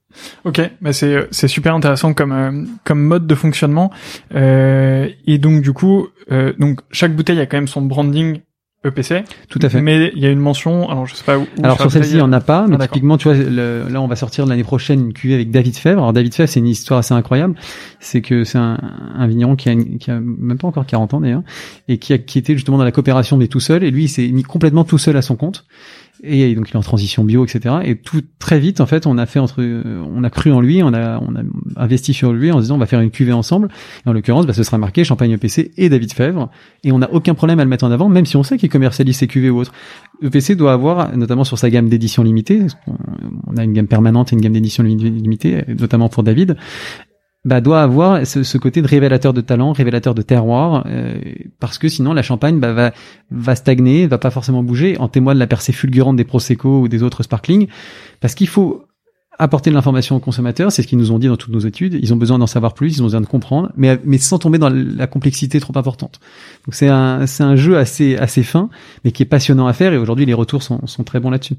[0.44, 3.92] Ok, bah c'est super intéressant comme euh, comme mode de fonctionnement.
[4.34, 8.40] Euh, et donc du coup, euh, donc chaque bouteille a quand même son branding
[8.88, 9.24] EPC.
[9.48, 9.80] Tout à fait.
[9.80, 11.46] Mais il y a une mention, alors je sais pas où.
[11.62, 14.00] alors sur celle-ci, il n'y en a pas, mais Ah, typiquement, tu vois, le- là,
[14.00, 16.00] on va sortir l'année prochaine une cuvée avec David Fèvre.
[16.00, 17.54] Alors David Fèvre, c'est une histoire assez incroyable.
[18.00, 18.78] C'est que c'est un,
[19.16, 21.42] un vigneron qui a, une- qui a même pas encore 40 ans d'ailleurs,
[21.88, 23.84] et qui a qui était justement dans la coopération des tout seul.
[23.84, 25.64] Et lui, il s'est mis complètement tout seul à son compte.
[26.22, 27.76] Et donc il est en transition bio, etc.
[27.84, 30.82] Et tout très vite, en fait, on a fait entre, on a cru en lui,
[30.82, 31.42] on a, on a
[31.76, 33.68] investi sur lui en se disant on va faire une cuvée ensemble.
[34.04, 36.50] Et en l'occurrence, bah, ce sera marqué Champagne EPC et David Fèvre.
[36.84, 38.68] Et on n'a aucun problème à le mettre en avant, même si on sait qu'il
[38.68, 39.72] commercialise ses cuvées ou autres.
[40.22, 42.62] EPC doit avoir, notamment sur sa gamme d'édition limitée,
[43.46, 46.56] on a une gamme permanente et une gamme d'édition limi- limitée, notamment pour David,
[47.44, 51.20] bah, doit avoir ce, ce côté de révélateur de talent, révélateur de terroir, euh,
[51.60, 52.92] parce que sinon la Champagne bah, va,
[53.30, 54.98] va stagner, va pas forcément bouger.
[54.98, 57.68] En témoigne la percée fulgurante des Prosecco ou des autres sparkling,
[58.20, 58.84] parce qu'il faut
[59.38, 61.94] apporter de l'information aux consommateurs, c'est ce qu'ils nous ont dit dans toutes nos études.
[61.94, 64.58] Ils ont besoin d'en savoir plus, ils ont besoin de comprendre, mais, mais sans tomber
[64.58, 66.18] dans la complexité trop importante.
[66.66, 68.68] Donc c'est un, c'est un jeu assez, assez fin,
[69.04, 71.54] mais qui est passionnant à faire, et aujourd'hui les retours sont, sont très bons là-dessus.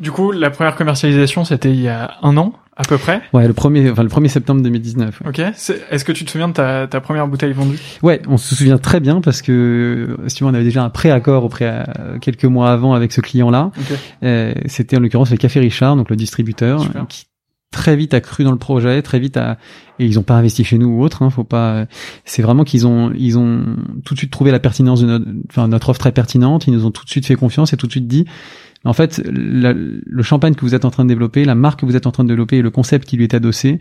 [0.00, 3.20] Du coup, la première commercialisation, c'était il y a un an, à peu près?
[3.34, 5.20] Ouais, le premier, enfin le 1er septembre 2019.
[5.20, 5.28] ouais.
[5.28, 5.38] Ok.
[5.38, 7.78] Est-ce que tu te souviens de ta, ta première bouteille vendue?
[8.02, 10.88] Ouais, on se souvient très bien parce que si tu veux, on avait déjà un
[10.88, 13.72] préaccord auprès euh, quelques mois avant avec ce client-là.
[13.78, 13.98] Ok.
[14.22, 17.02] Euh, C'était en l'occurrence le Café Richard, donc le distributeur, Super.
[17.02, 17.26] euh, qui
[17.70, 19.56] très vite a cru dans le projet, très vite a
[20.00, 21.22] et ils ont pas investi chez nous ou autre.
[21.22, 21.84] Hein, faut pas.
[22.24, 25.68] C'est vraiment qu'ils ont ils ont tout de suite trouvé la pertinence de notre enfin
[25.68, 26.66] notre offre très pertinente.
[26.66, 28.24] Ils nous ont tout de suite fait confiance et tout de suite dit.
[28.84, 31.96] En fait, le champagne que vous êtes en train de développer, la marque que vous
[31.96, 33.78] êtes en train de développer et le concept qui lui est adossé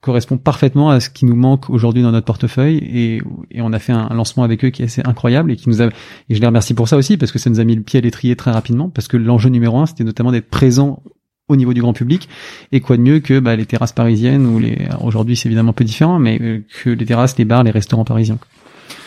[0.00, 3.22] correspond parfaitement à ce qui nous manque aujourd'hui dans notre portefeuille et,
[3.60, 5.86] on a fait un, lancement avec eux qui est assez incroyable et qui nous a
[5.86, 7.98] et je les remercie pour ça aussi parce que ça nous a mis le pied
[7.98, 11.02] à l'étrier très rapidement parce que l'enjeu numéro un c'était notamment d'être présent
[11.48, 12.28] au niveau du grand public
[12.72, 15.74] et quoi de mieux que bah, les terrasses parisiennes ou les aujourd'hui c'est évidemment un
[15.74, 18.38] peu différent mais euh, que les terrasses les bars les restaurants parisiens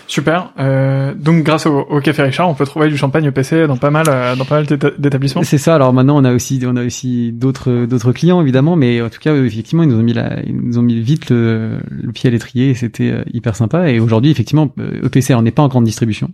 [0.07, 0.51] Super.
[0.59, 3.89] Euh, donc, grâce au, au Café Richard, on peut trouver du champagne EPC dans pas
[3.89, 5.43] mal, euh, dans pas mal d'éta- d'établissements.
[5.43, 5.75] C'est ça.
[5.75, 9.19] Alors maintenant, on a aussi, on a aussi d'autres, d'autres clients évidemment, mais en tout
[9.19, 12.27] cas, effectivement, ils nous ont mis la, ils nous ont mis vite le, le pied
[12.27, 13.89] à l'étrier et c'était euh, hyper sympa.
[13.89, 16.29] Et aujourd'hui, effectivement, euh, EPC, on n'est pas en grande distribution.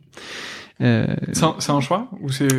[0.82, 2.10] Euh, C'est un, choix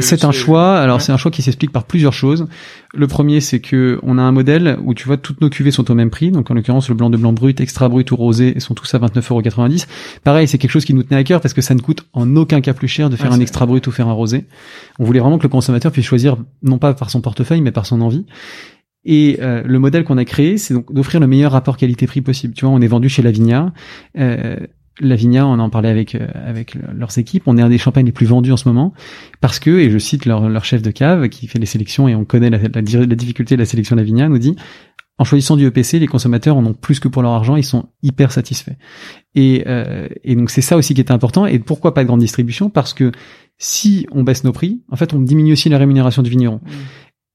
[0.01, 0.79] c'est un choix.
[0.79, 1.03] Alors ouais.
[1.03, 2.47] c'est un choix qui s'explique par plusieurs choses.
[2.95, 5.91] Le premier, c'est que on a un modèle où tu vois toutes nos cuvées sont
[5.91, 6.31] au même prix.
[6.31, 8.99] Donc en l'occurrence, le blanc de blanc brut, extra brut ou rosé sont tous à
[8.99, 9.87] 29,90€.
[10.23, 12.37] Pareil, c'est quelque chose qui nous tenait à cœur parce que ça ne coûte en
[12.37, 14.47] aucun cas plus cher de faire Ouais, un extra brut ou faire un rosé.
[14.99, 17.87] On voulait vraiment que le consommateur puisse choisir non pas par son portefeuille mais par
[17.87, 18.27] son envie.
[19.05, 22.55] Et euh, le modèle qu'on a créé, c'est donc d'offrir le meilleur rapport qualité-prix possible.
[22.55, 23.73] Tu vois, on est vendu chez Lavinia.
[24.17, 24.57] Euh,
[25.01, 27.45] Lavinia, on en parlait avec euh, avec le- leurs équipes.
[27.47, 28.93] On est un des champagnes les plus vendus en ce moment
[29.41, 32.15] parce que, et je cite leur, leur chef de cave qui fait les sélections et
[32.15, 34.57] on connaît la, la, la difficulté de la sélection Lavinia, nous dit
[35.19, 37.87] en choisissant du EPC, les consommateurs en ont plus que pour leur argent, ils sont
[38.03, 38.73] hyper satisfaits.
[39.35, 41.47] Et, euh, et donc c'est ça aussi qui est important.
[41.47, 42.71] Et pourquoi pas de grande distribution?
[42.71, 43.13] Parce que
[43.59, 46.57] si on baisse nos prix, en fait, on diminue aussi la rémunération du vigneron.
[46.65, 46.71] Mm.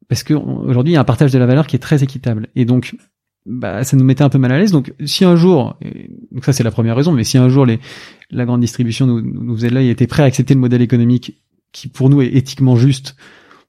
[0.09, 2.03] Parce que on- aujourd'hui, il y a un partage de la valeur qui est très
[2.03, 2.47] équitable.
[2.55, 2.95] Et donc,
[3.47, 4.71] bah, ça nous mettait un peu mal à l'aise.
[4.71, 5.77] Donc, si un jour,
[6.31, 7.79] donc ça c'est la première raison, mais si un jour les,
[8.29, 11.41] la grande distribution nous, nous faisait l'œil et était prêt à accepter le modèle économique
[11.71, 13.15] qui pour nous est éthiquement juste,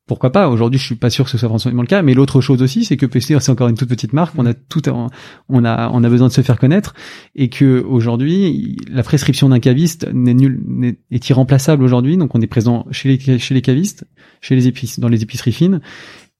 [0.09, 0.49] pourquoi pas?
[0.49, 2.01] Aujourd'hui, je suis pas sûr que ce soit forcément le cas.
[2.01, 4.35] Mais l'autre chose aussi, c'est que PC c'est encore une toute petite marque.
[4.39, 6.95] On a tout, on a, on a besoin de se faire connaître
[7.37, 12.17] et que aujourd'hui, la prescription d'un caviste n'est nul, n'est, est irremplaçable aujourd'hui.
[12.17, 14.07] Donc, on est présent chez les, chez les cavistes,
[14.41, 15.81] chez les épices, dans les épiceries fines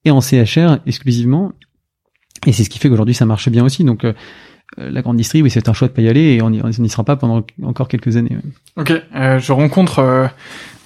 [0.03, 1.53] et en CHR exclusivement.
[2.45, 3.83] Et c'est ce qui fait qu'aujourd'hui ça marche bien aussi.
[3.83, 4.13] Donc euh,
[4.77, 6.89] euh, la grande distri, oui, c'est un choix de pas y aller et on n'y
[6.89, 8.37] sera pas pendant encore quelques années.
[8.77, 10.27] Ok, euh, je rencontre euh,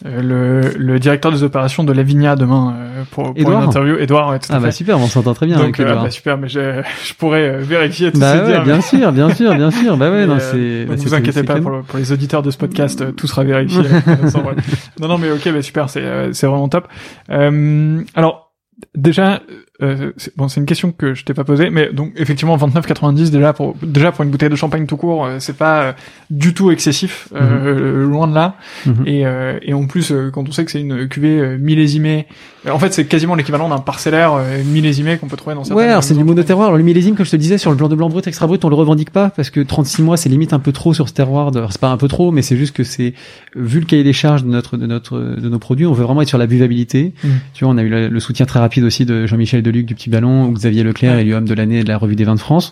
[0.05, 3.97] euh, le, le directeur des opérations de Lavinia demain euh, pour, pour une interview.
[3.97, 6.03] Edouard, ouais, tout à Ah bah super, on s'entend très bien Donc, avec euh, Edouard.
[6.05, 8.63] bah, super, mais je, je pourrais euh, vérifier tout Bah ouais, dire.
[8.63, 9.97] bien sûr, bien sûr, bien sûr.
[9.97, 10.85] Bah ouais, Mais, non, euh, c'est.
[10.89, 13.27] bah, vous c'est- inquiétez pas pour, le- pour les auditeurs de ce podcast, euh, tout
[13.27, 13.81] sera vérifié.
[13.85, 14.29] euh,
[15.01, 16.87] non, non, mais ok, bah super, c'est euh, c'est vraiment top.
[17.29, 18.53] Euh, alors
[18.95, 19.41] déjà,
[19.83, 23.29] euh, c'est- bon, c'est une question que je t'ai pas posée, mais donc effectivement 29,90
[23.31, 25.93] déjà pour déjà pour une bouteille de champagne tout court, euh, c'est pas euh,
[26.29, 28.55] du tout excessif, euh, loin de là.
[28.85, 29.03] Mhm.
[29.05, 32.27] Et, euh, et en plus, euh, quand on sait que c'est une cuvée euh, millésimée,
[32.69, 35.89] en fait, c'est quasiment l'équivalent d'un parcellaire euh, millésimé qu'on peut trouver dans certaines Ouais,
[35.91, 36.67] alors c'est du de monoterroir.
[36.67, 38.63] Alors le millésime, comme je te disais, sur le blanc de blanc brut, extra brut,
[38.63, 41.13] on le revendique pas parce que 36 mois, c'est limite un peu trop sur ce
[41.13, 41.51] terroir.
[41.51, 41.57] De...
[41.59, 43.13] alors, C'est pas un peu trop, mais c'est juste que c'est
[43.55, 46.21] vu le cahier des charges de notre de notre de nos produits, on veut vraiment
[46.21, 47.13] être sur la buvabilité.
[47.23, 47.27] Mm.
[47.53, 49.95] Tu vois, on a eu le, le soutien très rapide aussi de Jean-Michel Deluc du
[49.95, 52.39] Petit Ballon, ou Xavier Leclerc, élu homme de l'année de la revue des vins de
[52.39, 52.71] France.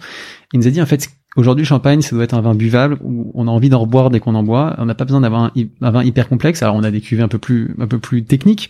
[0.54, 1.10] Il nous a dit en fait.
[1.38, 4.20] Aujourd'hui, champagne, ça doit être un vin buvable où on a envie d'en reboire dès
[4.20, 4.76] qu'on en boit.
[4.80, 6.62] On n'a pas besoin d'avoir un, vin hyper complexe.
[6.62, 8.70] Alors, on a des cuvées un peu plus, un peu plus techniques.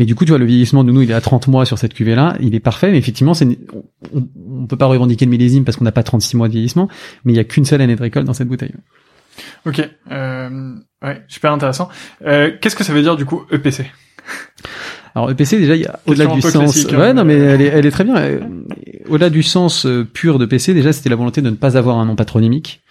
[0.00, 1.78] Mais du coup, tu vois, le vieillissement de nous, il est à 30 mois sur
[1.78, 2.36] cette cuvée-là.
[2.40, 3.46] Il est parfait, mais effectivement, c'est,
[4.12, 4.28] on,
[4.62, 6.88] on peut pas revendiquer le millésime parce qu'on n'a pas 36 mois de vieillissement,
[7.24, 8.74] mais il y a qu'une seule année de récolte dans cette bouteille.
[9.66, 11.88] Ok, euh, ouais, super intéressant.
[12.24, 13.86] Euh, Qu'est-ce que ça veut dire du coup EPC
[15.14, 17.66] alors EPC déjà, il y a au-delà du sens, hein, ouais non mais elle est,
[17.66, 18.16] elle est très bien.
[18.16, 18.40] Euh,
[19.08, 21.98] au-delà du sens euh, pur de PC, déjà c'était la volonté de ne pas avoir
[21.98, 22.82] un nom patronymique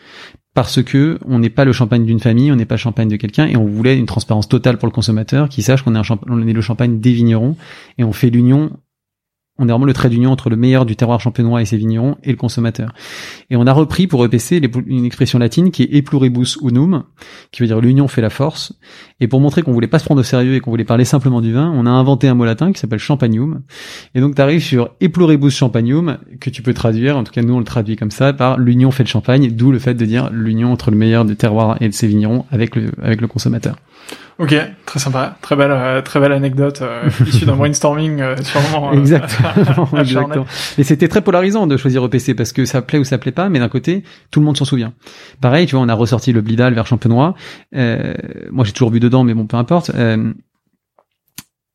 [0.54, 3.16] parce que on n'est pas le champagne d'une famille, on n'est pas le champagne de
[3.16, 6.20] quelqu'un, et on voulait une transparence totale pour le consommateur, qui sache qu'on est, un
[6.28, 7.56] on est le champagne des vignerons,
[7.98, 8.72] et on fait l'union
[9.60, 12.16] on est vraiment le trait d'union entre le meilleur du terroir champenois et ses vignerons
[12.24, 12.94] et le consommateur.
[13.50, 17.04] Et on a repris pour EPC une expression latine qui est e pluribus unum,
[17.52, 18.74] qui veut dire l'union fait la force.
[19.20, 21.42] Et pour montrer qu'on voulait pas se prendre au sérieux et qu'on voulait parler simplement
[21.42, 23.62] du vin, on a inventé un mot latin qui s'appelle champagnum.
[24.16, 27.42] Et donc tu arrives sur e pluribus champagnum, que tu peux traduire, en tout cas
[27.42, 30.06] nous on le traduit comme ça, par l'union fait le champagne, d'où le fait de
[30.06, 33.28] dire l'union entre le meilleur du terroir et de ses vignerons avec le, avec le
[33.28, 33.76] consommateur.
[34.40, 38.94] Ok, très sympa, très belle, euh, très belle anecdote euh, issue d'un brainstorming euh, sûrement.
[38.94, 40.46] Euh, exactement, exactement.
[40.78, 43.50] Et c'était très polarisant de choisir EPC parce que ça plaît ou ça plaît pas,
[43.50, 44.94] mais d'un côté tout le monde s'en souvient.
[45.42, 47.36] Pareil, tu vois, on a ressorti le Blidal vers champenois.
[47.74, 49.92] moi, j'ai toujours bu dedans, mais bon, peu importe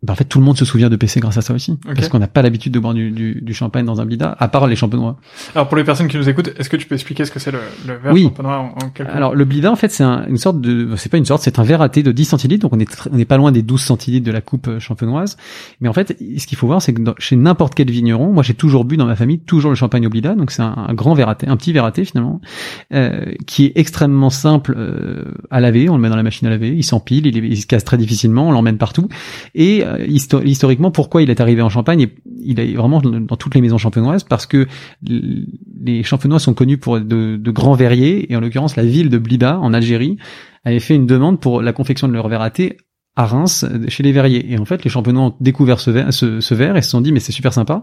[0.04, 2.08] bah en fait tout le monde se souvient de PC grâce à ça aussi parce
[2.08, 4.66] qu'on n'a pas l'habitude de boire du, du, du, champagne dans un bida à part
[4.66, 5.16] les champenois.
[5.54, 7.50] Alors pour les personnes qui nous écoutent, est-ce que tu peux expliquer ce que c'est
[7.50, 8.24] le, le verre oui.
[8.24, 11.08] champenois en, en quelques Alors le blida en fait c'est un, une sorte de c'est
[11.08, 13.16] pas une sorte, c'est un verre à thé de 10 centilitres donc on est on
[13.16, 15.38] n'est pas loin des 12 centilitres de la coupe euh, champenoise.
[15.80, 18.42] Mais en fait ce qu'il faut voir c'est que dans, chez n'importe quel vigneron, moi
[18.42, 20.94] j'ai toujours bu dans ma famille toujours le champagne au blida donc c'est un, un,
[20.94, 22.40] grand verre à thé, un petit verre à thé finalement
[22.92, 26.50] euh, qui est extrêmement simple euh, à laver, on le met dans la machine à
[26.50, 29.08] laver, il s'empile, il, il, se casse très difficilement, on l'emmène partout
[29.54, 33.54] et euh, historiquement pourquoi il est arrivé en Champagne et il est vraiment dans toutes
[33.54, 34.24] les maisons champenoises?
[34.24, 34.66] Parce que
[35.02, 39.58] les champenois sont connus pour de, grands verriers et en l'occurrence la ville de Bliba
[39.58, 40.16] en Algérie
[40.64, 42.78] avait fait une demande pour la confection de leur verre à thé
[43.16, 44.52] à Reims chez les verriers.
[44.52, 47.00] Et en fait, les champenois ont découvert ce verre, ce, ce verre et se sont
[47.00, 47.82] dit mais c'est super sympa.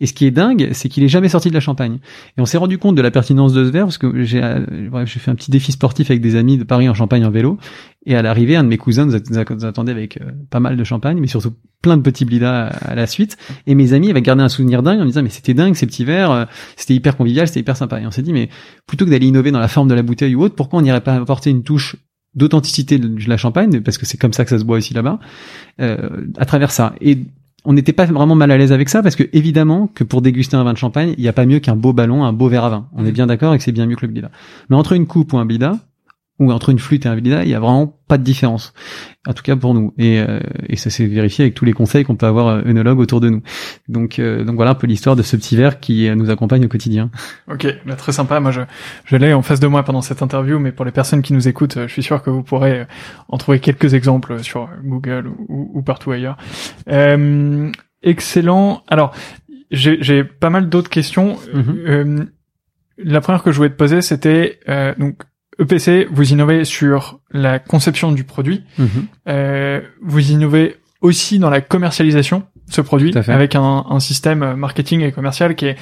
[0.00, 2.00] Et ce qui est dingue, c'est qu'il est jamais sorti de la Champagne.
[2.36, 5.06] Et on s'est rendu compte de la pertinence de ce verre parce que j'ai euh,
[5.06, 7.58] j'ai fait un petit défi sportif avec des amis de Paris en Champagne en vélo.
[8.04, 9.14] Et à l'arrivée, un de mes cousins nous,
[9.64, 13.06] attendait avec euh, pas mal de champagne, mais surtout plein de petits blidas à, la
[13.06, 13.36] suite.
[13.68, 16.04] Et mes amis avaient gardé un souvenir dingue en disant mais c'était dingue ces petits
[16.04, 16.44] verres, euh,
[16.76, 18.00] c'était hyper convivial, c'était hyper sympa.
[18.00, 18.48] Et on s'est dit mais
[18.86, 21.02] plutôt que d'aller innover dans la forme de la bouteille ou autre, pourquoi on n'irait
[21.02, 21.96] pas apporter une touche
[22.34, 25.18] d'authenticité de la champagne, parce que c'est comme ça que ça se boit aussi là-bas,
[25.80, 26.94] euh, à travers ça.
[27.00, 27.18] Et
[27.64, 30.56] on n'était pas vraiment mal à l'aise avec ça, parce que évidemment que pour déguster
[30.56, 32.64] un vin de champagne, il n'y a pas mieux qu'un beau ballon, un beau verre
[32.64, 32.88] à vin.
[32.94, 33.12] On est mmh.
[33.12, 34.30] bien d'accord et que c'est bien mieux que le blida.
[34.68, 35.78] Mais entre une coupe ou un blida,
[36.38, 38.72] ou entre une flûte et un blida, il y a vraiment pas de différence.
[39.28, 39.94] En tout cas pour nous.
[39.98, 42.98] Et, euh, et ça s'est vérifié avec tous les conseils qu'on peut avoir euh, œnologue
[42.98, 43.42] autour de nous.
[43.88, 46.68] Donc, euh, donc voilà un peu l'histoire de ce petit verre qui nous accompagne au
[46.68, 47.10] quotidien.
[47.50, 48.40] Ok, bah, très sympa.
[48.40, 48.62] Moi, je,
[49.04, 51.48] je l'ai en face de moi pendant cette interview, mais pour les personnes qui nous
[51.48, 52.86] écoutent, je suis sûr que vous pourrez
[53.28, 56.36] en trouver quelques exemples sur Google ou, ou partout ailleurs.
[56.88, 57.70] Euh,
[58.02, 58.82] excellent.
[58.88, 59.14] Alors,
[59.70, 61.36] j'ai pas mal d'autres questions.
[61.54, 62.26] Mm-hmm.
[62.98, 64.58] la première que je voulais te poser, c'était
[64.98, 65.22] donc
[65.58, 68.64] EPC, vous innovez sur la conception du produit.
[68.78, 68.88] Mhm.
[69.28, 75.02] Euh, vous innovez aussi dans la commercialisation de ce produit avec un, un, système marketing
[75.02, 75.76] et commercial qui est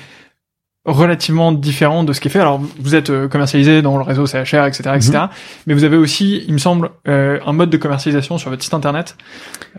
[0.87, 2.41] relativement différent de ce qui est fait.
[2.41, 5.11] Alors, vous êtes euh, commercialisé dans le réseau CHR, etc., etc.
[5.13, 5.29] Mhm.
[5.67, 8.75] Mais vous avez aussi, il me semble, euh, un mode de commercialisation sur votre site
[8.75, 9.17] internet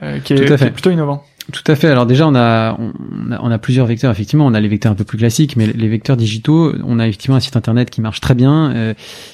[0.04, 1.23] euh, qui, est, qui, est, plutôt innovant.
[1.51, 1.88] Tout à fait.
[1.88, 4.12] Alors déjà, on a, on a, plusieurs vecteurs.
[4.12, 7.08] Effectivement, on a les vecteurs un peu plus classiques, mais les vecteurs digitaux, on a
[7.08, 8.93] effectivement un site internet qui marche très bien euh,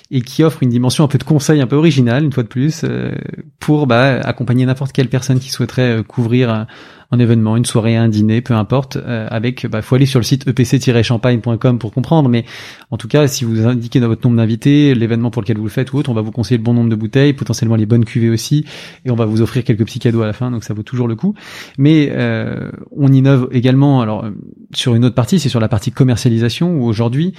[0.10, 2.48] et qui offre une dimension un peu de conseil un peu originale, une fois de
[2.48, 3.12] plus, euh,
[3.60, 6.66] pour bah, accompagner n'importe quelle personne qui souhaiterait euh, couvrir
[7.12, 8.98] un événement, une soirée, un dîner, peu importe.
[8.98, 12.30] Euh, avec, bah, faut aller sur le site epc-champagne.com pour comprendre.
[12.30, 12.46] Mais
[12.92, 15.70] en tout cas, si vous indiquez dans votre nombre d'invités l'événement pour lequel vous le
[15.70, 18.06] faites ou autre, on va vous conseiller le bon nombre de bouteilles, potentiellement les bonnes
[18.06, 18.66] cuvées aussi,
[19.06, 20.52] et on va vous offrir quelques petits cadeaux à la fin.
[20.52, 21.34] Donc ça vaut toujours le coup.
[21.78, 24.02] Mais euh, on innove également.
[24.02, 24.26] Alors
[24.74, 27.34] sur une autre partie, c'est sur la partie commercialisation où aujourd'hui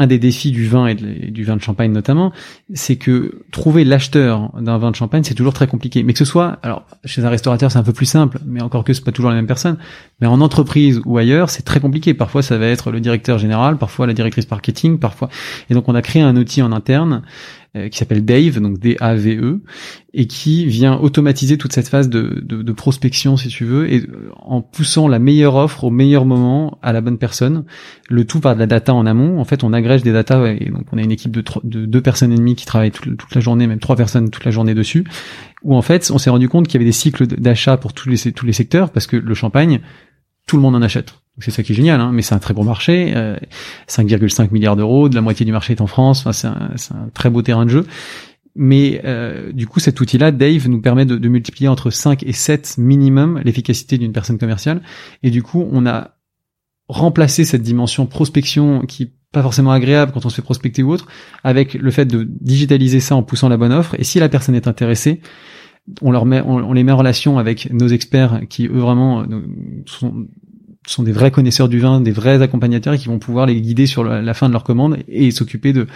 [0.00, 2.32] un des défis du vin et, du vin de champagne notamment,
[2.72, 6.02] c'est que trouver l'acheteur d'un vin de champagne, c'est toujours très compliqué.
[6.02, 8.82] Mais que ce soit, alors chez un restaurateur, c'est un peu plus simple, mais encore
[8.82, 9.76] que c'est pas toujours la même personne.
[10.22, 12.14] Mais en entreprise ou ailleurs, c'est très compliqué.
[12.14, 15.28] Parfois, ça va être le directeur général, parfois la directrice marketing, parfois.
[15.68, 17.20] Et donc, on a créé un outil en interne
[17.74, 19.60] qui s'appelle Dave, donc D-A-V-E,
[20.12, 24.30] et qui vient automatiser toute cette phase de, de, prospection, si tu veux, et euh,
[24.38, 27.64] en poussant la meilleure offre au meilleur moment à la bonne personne.
[28.08, 29.38] Le tout par de la data en amont.
[29.38, 32.00] En fait, on agrège des data, et donc on a une équipe de, de deux
[32.00, 34.74] personnes et demie qui travaillent toute, toute, la journée, même trois personnes toute la journée
[34.74, 35.04] dessus,
[35.62, 38.08] où en fait, on s'est rendu compte qu'il y avait des cycles d'achat pour tous
[38.08, 39.80] les, tous les secteurs, parce que le champagne,
[40.46, 41.14] tout le monde en achète.
[41.40, 43.36] C'est ça qui est génial, hein, mais c'est un très bon marché, euh,
[43.88, 47.08] 5,5 milliards d'euros, de la moitié du marché est en France, enfin, c'est un, un,
[47.14, 47.86] très beau terrain de jeu.
[48.56, 52.32] Mais euh, du coup, cet outil-là, Dave, nous permet de, de, multiplier entre 5 et
[52.32, 54.82] 7 minimum l'efficacité d'une personne commerciale.
[55.22, 56.16] Et du coup, on a
[56.88, 61.06] remplacé cette dimension prospection qui pas forcément agréable quand on se fait prospecter ou autre,
[61.44, 63.94] avec le fait de digitaliser ça en poussant la bonne offre.
[63.98, 65.20] Et si la personne est intéressée,
[66.02, 69.40] on leur met, on, les met en relation avec nos experts qui eux vraiment euh,
[69.86, 70.26] sont,
[70.92, 73.86] sont des vrais connaisseurs du vin, des vrais accompagnateurs et qui vont pouvoir les guider
[73.86, 75.86] sur la fin de leur commande et s'occuper de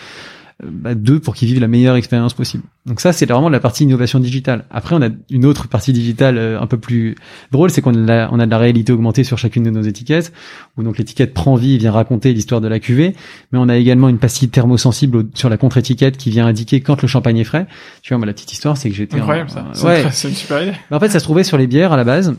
[0.63, 2.63] bah, d'eux pour qu'ils vivent la meilleure expérience possible.
[2.87, 4.65] Donc ça, c'est vraiment la partie innovation digitale.
[4.71, 7.17] Après, on a une autre partie digitale euh, un peu plus
[7.51, 10.33] drôle, c'est qu'on a, on a de la réalité augmentée sur chacune de nos étiquettes,
[10.77, 13.17] où donc l'étiquette prend vie et vient raconter l'histoire de la cuvée,
[13.51, 17.09] mais on a également une pastille thermosensible sur la contre-étiquette qui vient indiquer quand le
[17.09, 17.67] champagne est frais.
[18.03, 19.17] Tu vois, moi, la petite histoire, c'est que j'étais...
[19.17, 20.05] Incroyable ça, ouais.
[20.13, 20.73] c'est une super idée.
[20.89, 22.33] en fait, ça se trouvait sur les bières à la base.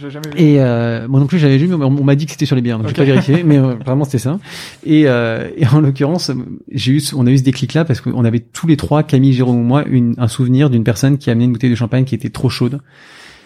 [0.00, 0.08] Ok.
[0.08, 0.40] Jamais vu.
[0.40, 2.62] Et euh, moi non plus j'avais vu, mais on m'a dit que c'était sur les
[2.62, 4.38] bières, donc j'ai pas vérifié, mais euh, vraiment c'était ça.
[4.84, 6.30] Et, euh, et en l'occurrence,
[6.70, 9.32] j'ai eu, on a eu ce déclic là parce qu'on avait tous les trois, Camille,
[9.32, 12.04] Jérôme ou moi, une, un souvenir d'une personne qui a amené une bouteille de champagne
[12.04, 12.80] qui était trop chaude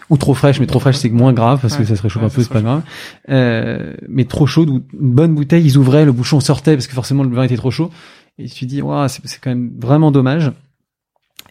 [0.09, 2.29] ou trop fraîche, mais trop fraîche c'est moins grave parce que ça se réchauffe un
[2.29, 2.81] peu, c'est pas grave.
[3.29, 6.93] Euh, mais trop chaude ou une bonne bouteille, ils ouvraient, le bouchon sortait parce que
[6.93, 7.89] forcément le vin était trop chaud.
[8.37, 10.51] Et je me suis dit, waouh, c'est quand même vraiment dommage.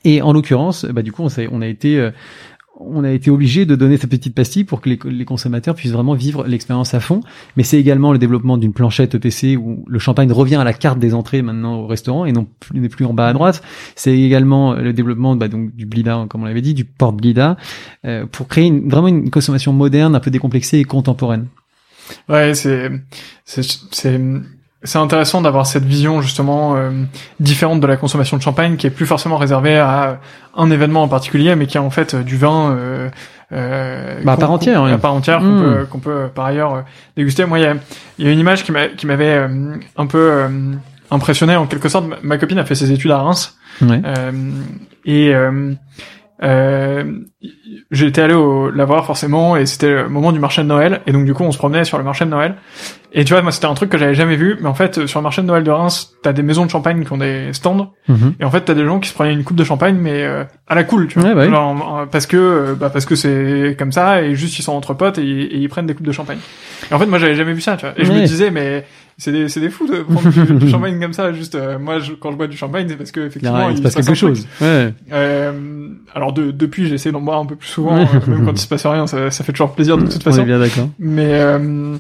[0.05, 2.11] Et en l'occurrence, bah du coup, on, on a été euh,
[2.87, 6.15] on a été obligé de donner cette petite pastille pour que les, consommateurs puissent vraiment
[6.15, 7.21] vivre l'expérience à fond.
[7.57, 10.99] Mais c'est également le développement d'une planchette EPC où le champagne revient à la carte
[10.99, 13.63] des entrées maintenant au restaurant et non n'est plus en bas à droite.
[13.97, 17.57] C'est également le développement bah, donc du blida, comme on l'avait dit, du porte blida,
[18.05, 21.47] euh, pour créer une, vraiment une consommation moderne, un peu décomplexée et contemporaine.
[22.29, 22.91] Ouais, c'est
[23.45, 24.21] c'est
[24.85, 26.91] c'est intéressant d'avoir cette vision justement euh,
[27.41, 30.19] différente de la consommation de champagne qui est plus forcément réservée à
[30.57, 33.09] un événement en particulier mais qui est en fait du vin euh,
[33.53, 35.63] euh, bah, à part entière à part entière qu'on hmm.
[35.63, 36.85] peut qu'on peut par ailleurs
[37.17, 37.45] déguster.
[37.45, 37.75] Moi il y a,
[38.19, 39.47] y a une image qui m'a qui m'avait
[39.97, 40.45] un peu
[41.11, 42.07] impressionné en quelque sorte.
[42.23, 43.59] Ma copine a fait ses études à Reims.
[43.83, 44.01] Ouais.
[45.05, 45.35] et
[46.43, 47.05] euh,
[47.93, 51.01] j'étais allé au, la voir forcément et c'était le moment du marché de Noël.
[51.07, 52.57] Et donc du coup on se promenait sur le marché de Noël
[53.15, 55.21] et tu vois moi c'était un truc que j'avais jamais vu mais en fait sur
[55.21, 57.93] le marché de Noël de Reims t'as des maisons de champagne qui ont des stands
[58.09, 58.35] mhm.
[58.41, 60.45] et en fait t'as des gens qui se prenaient une coupe de champagne mais euh,
[60.67, 61.35] à la cool tu vois.
[61.35, 61.47] Bah
[62.11, 65.19] parce que euh, bah parce que c'est comme ça et juste ils sont entre potes
[65.19, 66.39] et, ils prennent des coupes de champagne.
[66.91, 67.95] Et en fait moi j'avais jamais vu ça tu vois.
[67.99, 68.85] Et je me disais mais
[69.23, 72.15] c'est des c'est des fous de prendre du, champagne comme ça juste euh, moi je,
[72.15, 74.49] quand je bois du champagne c'est parce que effectivement il, se passe quelque chose.
[74.61, 74.93] Ouais.
[75.13, 78.59] euh, alors de, depuis j'essaie d'en boire un peu plus souvent euh, même quand il
[78.59, 80.89] se passe rien ça, ça fait toujours plaisir de toute façon On est bien d'accord.
[80.99, 81.97] Mais euh,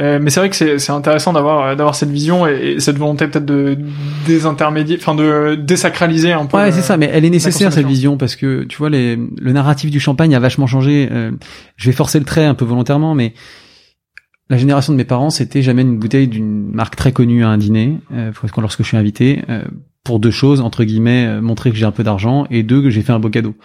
[0.00, 3.26] euh, mais c'est vrai que c'est c'est intéressant d'avoir d'avoir cette vision et, cette volonté
[3.26, 3.78] peut-être de
[4.26, 8.18] désintermédier enfin de désacraliser un peu ouais c'est ça mais elle est nécessaire cette vision
[8.18, 11.08] parce que tu vois les le narratif du champagne a vachement changé
[11.76, 13.32] je vais forcer le trait un peu volontairement mais
[14.48, 17.58] la génération de mes parents, c'était j'amène une bouteille d'une marque très connue à un
[17.58, 19.64] dîner, euh, lorsque je suis invité, euh,
[20.04, 22.90] pour deux choses, entre guillemets, euh, montrer que j'ai un peu d'argent, et deux, que
[22.90, 23.56] j'ai fait un beau cadeau.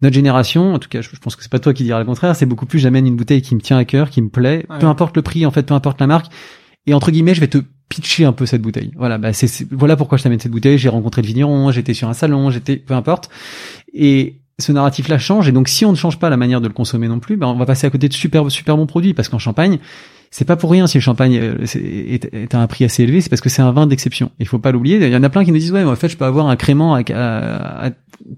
[0.00, 2.34] Notre génération, en tout cas, je, pense que c'est pas toi qui diras le contraire,
[2.34, 4.86] c'est beaucoup plus j'amène une bouteille qui me tient à cœur, qui me plaît, peu
[4.86, 6.32] importe le prix, en fait, peu importe la marque,
[6.86, 8.90] et entre guillemets, je vais te pitcher un peu cette bouteille.
[8.96, 10.78] Voilà, bah c'est voilà pourquoi je t'amène cette bouteille.
[10.78, 13.28] J'ai rencontré le vigneron, j'étais sur un salon, j'étais peu importe.
[13.92, 16.72] Et ce narratif-là change, et donc si on ne change pas la manière de le
[16.72, 19.28] consommer non plus, ben on va passer à côté de super super bons produits, parce
[19.28, 19.78] qu'en Champagne,
[20.32, 23.28] c'est pas pour rien si le champagne euh, est, à un prix assez élevé, c'est
[23.28, 24.32] parce que c'est un vin d'exception.
[24.40, 24.96] Il faut pas l'oublier.
[24.96, 26.48] Il y en a plein qui nous disent ouais, mais en fait, je peux avoir
[26.48, 27.90] un crément à, à,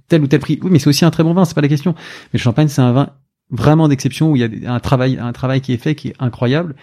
[0.08, 0.58] tel ou tel prix.
[0.60, 1.94] Oui, mais c'est aussi un très bon vin, c'est pas la question.
[1.96, 3.10] Mais le champagne, c'est un vin
[3.50, 6.14] vraiment d'exception où il y a un travail, un travail qui est fait qui est
[6.18, 6.74] incroyable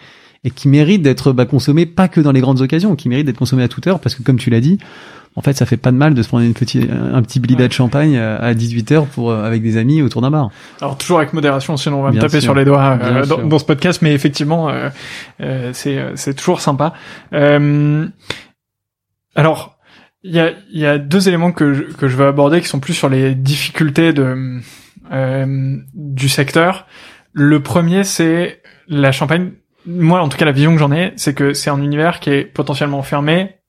[0.46, 3.38] et qui mérite d'être bah, consommé pas que dans les grandes occasions, qui mérite d'être
[3.38, 4.78] consommé à toute heure parce que comme tu l'as dit,
[5.36, 7.68] en fait, ça fait pas de mal de se prendre une petite, un petit blibat
[7.68, 10.50] de champagne à 18 h pour euh, avec des amis autour d'un bar.
[10.82, 13.64] Alors toujours avec modération, sinon on va me taper sur les doigts euh, dans, ce
[13.64, 14.90] podcast, mais effectivement, euh,
[15.40, 16.94] euh c'est c'est toujours sympa.
[19.36, 19.78] alors,
[20.24, 22.68] il y a il y a deux éléments que je, que je veux aborder qui
[22.68, 24.60] sont plus sur les difficultés de
[25.94, 26.88] du secteur.
[27.34, 29.52] Le premier, c'est la Champagne.
[29.86, 32.30] Moi, en tout cas, la vision que j'en ai, c'est que c'est un univers qui
[32.30, 33.61] est potentiellement fermé,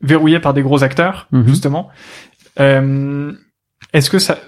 [0.00, 1.46] verrouillé par des gros acteurs, mhm.
[1.48, 1.88] justement.
[2.58, 3.32] Euh,
[3.92, 4.38] est-ce que ça,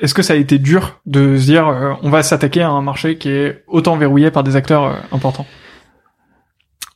[0.00, 2.82] est-ce que ça a été dur de se dire, euh, on va s'attaquer à un
[2.82, 5.46] marché qui est autant verrouillé par des acteurs euh, importants?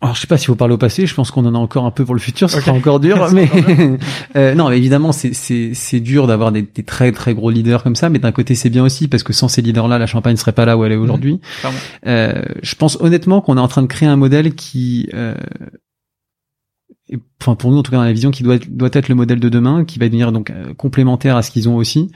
[0.03, 1.85] Alors je sais pas si vous parlez au passé, je pense qu'on en a encore
[1.85, 3.51] un peu pour le futur, ce sera encore dur, mais
[4.37, 7.97] euh, non, évidemment c'est c'est c'est dur d'avoir des, des, très très gros leaders comme
[7.97, 10.53] ça, mais d'un côté c'est bien aussi parce que sans ces leaders-là, la Champagne serait
[10.53, 11.41] pas là où elle est aujourd'hui.
[12.07, 15.35] euh, je pense honnêtement qu'on est en train de créer un modèle qui euh,
[17.41, 19.41] enfin pour nous en tout cas dans la vision qui doit doit être le modèle
[19.41, 22.11] de demain qui va devenir donc euh, complémentaire à ce qu'ils ont aussi.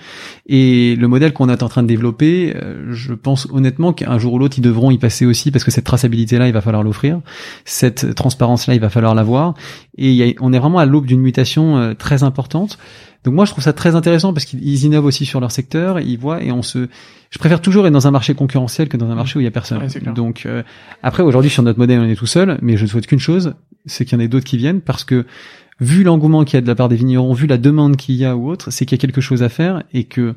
[0.46, 4.34] Et le modèle qu'on est en train de développer euh, je pense honnêtement qu'un jour
[4.34, 6.82] ou l'autre ils devront y passer aussi parce que cette traçabilité là il va falloir
[6.82, 7.20] l'offrir.
[7.64, 9.54] Cette transparence là il va falloir l'avoir.
[9.96, 12.78] Et on est vraiment à l'aube d'une mutation euh, très importante
[13.24, 16.18] Donc moi je trouve ça très intéressant parce qu'ils innovent aussi sur leur secteur, ils
[16.18, 16.88] voient et on se
[17.30, 19.48] je préfère toujours être dans un marché concurrentiel que dans un marché où il y
[19.48, 19.80] a personne.
[20.14, 20.62] Donc euh,
[21.02, 23.54] après aujourd'hui sur notre modèle on est tout seul, mais je ne souhaite qu'une chose,
[23.86, 25.24] c'est qu'il y en ait d'autres qui viennent parce que
[25.80, 28.24] vu l'engouement qu'il y a de la part des vignerons, vu la demande qu'il y
[28.24, 30.34] a ou autre, c'est qu'il y a quelque chose à faire et que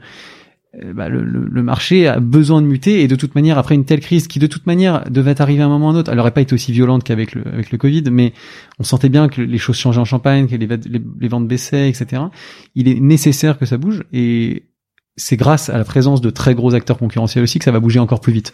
[0.94, 4.28] bah, le, marché a besoin de muter et de toute manière après une telle crise
[4.28, 6.42] qui de toute manière devait arriver à un moment ou un autre, elle n'aurait pas
[6.42, 8.34] été aussi violente qu'avec le avec le Covid, mais
[8.80, 11.90] on sentait bien que les choses changeaient en Champagne, que les, les, les ventes baissaient,
[11.90, 12.22] etc.
[12.76, 14.64] Il est nécessaire que ça bouge et
[15.18, 18.00] c'est grâce à la présence de très gros acteurs concurrentiels aussi que ça va bouger
[18.00, 18.54] encore plus vite.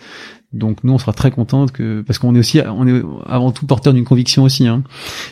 [0.53, 3.65] Donc nous, on sera très content que parce qu'on est aussi, on est avant tout
[3.65, 4.67] porteur d'une conviction aussi.
[4.67, 4.83] Hein.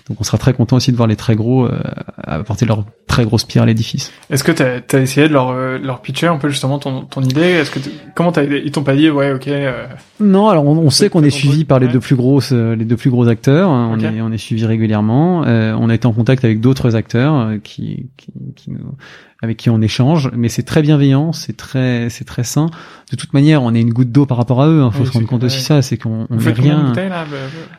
[0.10, 1.80] Donc on sera très content aussi de voir les très gros euh,
[2.18, 4.12] apporter leur très grosse pierre à l'édifice.
[4.30, 7.22] Est-ce que tu as, essayé de leur euh, leur pitcher un peu justement ton, ton
[7.22, 7.42] idée?
[7.42, 7.80] Est-ce que
[8.16, 9.86] comment t'as ils t'ont pas dit ouais ok euh,
[10.20, 13.12] Non, alors on, sait qu'on est suivi par les deux plus grosses les deux plus
[13.12, 13.70] gros acteurs.
[13.70, 13.92] Hein.
[13.94, 15.42] On est on est suivi régulièrement.
[15.42, 18.96] on a été en contact avec d'autres acteurs qui, qui, qui nous
[19.42, 22.70] avec qui on échange, mais c'est très bienveillant, c'est très, c'est très sain.
[23.12, 24.82] De toute manière, on est une goutte d'eau par rapport à eux.
[24.82, 26.94] Hein, faut se rendre compte aussi ça, c'est qu'on on est rien.
[26.96, 27.26] là,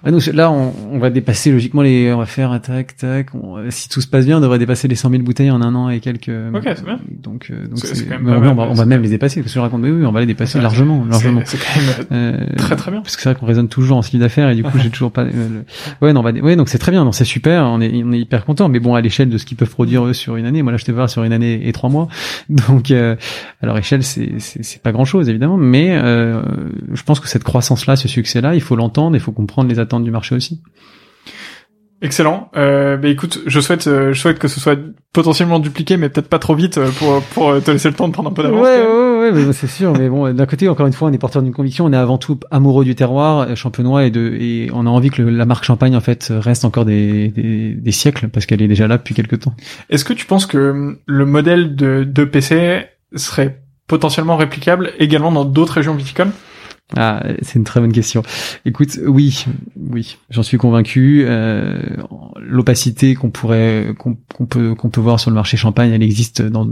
[0.05, 3.29] ah, là, on, on, va dépasser logiquement les, on va faire tac tac.
[3.71, 5.89] si tout se passe bien, on devrait dépasser les 100 000 bouteilles en un an
[5.89, 6.31] et quelques.
[6.53, 6.99] Ok, c'est bien.
[7.09, 9.41] Donc, euh, donc c'est, on, va, on va même les dépasser.
[9.41, 11.43] Parce que je raconte, mais oui, on va les dépasser largement, largement.
[11.45, 13.01] C'est quand même euh, très très bien.
[13.01, 15.13] Parce que c'est vrai qu'on raisonne toujours en style d'affaires et du coup, j'ai toujours
[15.13, 15.23] pas.
[15.23, 15.63] Euh,
[16.03, 17.65] ouais, non, on va, ouais, donc c'est très bien, non, c'est super.
[17.65, 18.69] On est, on est hyper content.
[18.69, 20.79] Mais bon, à l'échelle de ce qu'ils peuvent produire eux sur une année, moi là,
[20.79, 22.09] je te voir sur une année et trois mois.
[22.49, 23.17] Donc, euh,
[23.63, 26.43] à leur échelle, c'est c'est pas grand chose évidemment, mais euh,
[26.93, 30.05] je pense que cette croissance-là, ce succès-là, il faut l'entendre, il faut comprendre les attentes
[30.05, 30.61] du marché aussi.
[32.03, 32.51] Excellent.
[32.57, 34.77] Euh, bah écoute, je souhaite, euh, je souhaite que ce soit
[35.13, 38.13] potentiellement dupliqué, mais peut-être pas trop vite euh, pour pour te laisser le temps de
[38.13, 38.61] prendre un peu d'avance.
[38.61, 39.93] Ouais, ouais, ouais, c'est sûr.
[39.97, 41.85] mais bon, d'un côté, encore une fois, on est porteur d'une conviction.
[41.85, 45.11] On est avant tout amoureux du terroir euh, champenois et de et on a envie
[45.11, 48.69] que la marque Champagne en fait reste encore des des, des siècles parce qu'elle est
[48.69, 49.55] déjà là depuis quelques temps.
[49.89, 52.81] Est-ce que tu penses que le modèle de de PC
[53.15, 56.33] serait potentiellement réplicable également dans d'autres régions viticoles
[56.97, 58.22] ah, c'est une très bonne question.
[58.64, 61.24] Écoute, oui, oui, j'en suis convaincu.
[61.26, 61.80] Euh,
[62.40, 66.68] L'opacité qu'on pourrait, qu'on peut, qu'on peut voir sur le marché champagne, elle existe dans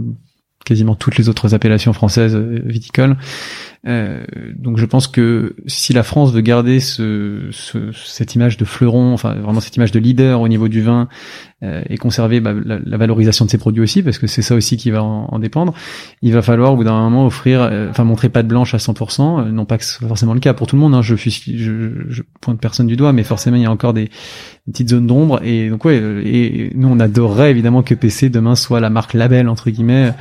[0.64, 3.16] quasiment toutes les autres appellations françaises euh, viticoles.
[3.86, 4.24] Euh,
[4.56, 9.14] donc je pense que si la France veut garder ce, ce, cette image de fleuron,
[9.14, 11.08] enfin vraiment cette image de leader au niveau du vin,
[11.62, 14.54] euh, et conserver bah, la, la, valorisation de ses produits aussi, parce que c'est ça
[14.54, 15.74] aussi qui va en, en, dépendre,
[16.20, 18.78] il va falloir au bout d'un moment offrir, euh, enfin montrer pas de blanche à
[18.78, 20.94] 100%, non pas que ce soit forcément le cas pour tout le monde.
[20.94, 23.94] Hein, je, suis, je, je pointe personne du doigt, mais forcément il y a encore
[23.94, 28.28] des, des petites zones d'ombre, et donc ouais, et nous on adorerait évidemment que PC
[28.28, 30.12] demain soit la marque label entre guillemets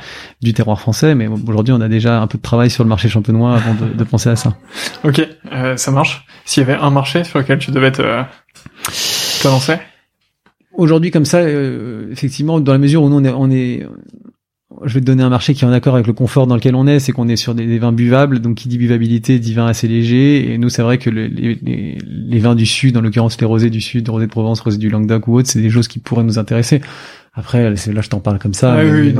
[0.42, 3.08] du terroir français, mais aujourd'hui on a déjà un peu de travail sur le marché
[3.08, 4.56] champenois avant de, de penser à ça.
[5.04, 6.26] Ok, euh, ça marche.
[6.44, 9.76] S'il y avait un marché sur lequel tu devais te, te lancer
[10.72, 13.86] Aujourd'hui, comme ça, euh, effectivement, dans la mesure où nous, on est, on est,
[14.84, 16.74] je vais te donner un marché qui est en accord avec le confort dans lequel
[16.74, 19.66] on est, c'est qu'on est sur des, vins buvables, donc qui dit buvabilité dit vin
[19.66, 20.52] assez léger.
[20.52, 23.70] Et nous, c'est vrai que les, les, les, vins du sud, en l'occurrence les rosés
[23.70, 26.24] du sud, rosés de Provence, rosés du Languedoc ou autres, c'est des choses qui pourraient
[26.24, 26.80] nous intéresser.
[27.32, 28.82] Après, là, je t'en parle comme ça.
[28.82, 29.14] il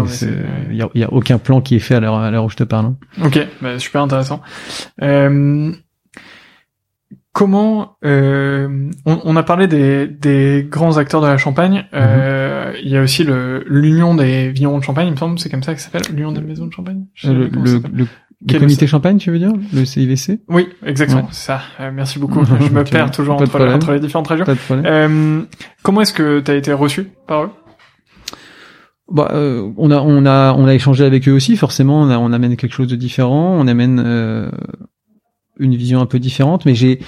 [0.72, 2.86] y, a, y a aucun plan qui est fait à l'heure où je te parle.
[2.86, 2.96] Hein.
[3.24, 4.40] Ok, bah, super intéressant.
[5.00, 5.72] Euh,
[7.32, 11.86] comment euh, on, a parlé des, des, grands acteurs de la Champagne.
[11.94, 15.48] Euh, il y a aussi le l'Union des vignerons de Champagne, il me semble, c'est
[15.48, 17.04] comme ça que ça s'appelle, l'Union des maisons de Champagne?
[17.22, 21.60] le, le, comité Champagne, tu veux dire, le CIVC Oui, exactement, c'est ça.
[21.92, 22.44] merci beaucoup.
[22.44, 24.46] je me perds toujours entre, entre, les différentes régions.
[25.84, 27.50] comment est-ce que tu as été reçu par eux?
[29.10, 32.18] Bah, euh, on a on a on a échangé avec eux aussi forcément on, a,
[32.18, 34.48] on amène quelque chose de différent on amène euh,
[35.58, 37.00] une vision un peu différente mais j'ai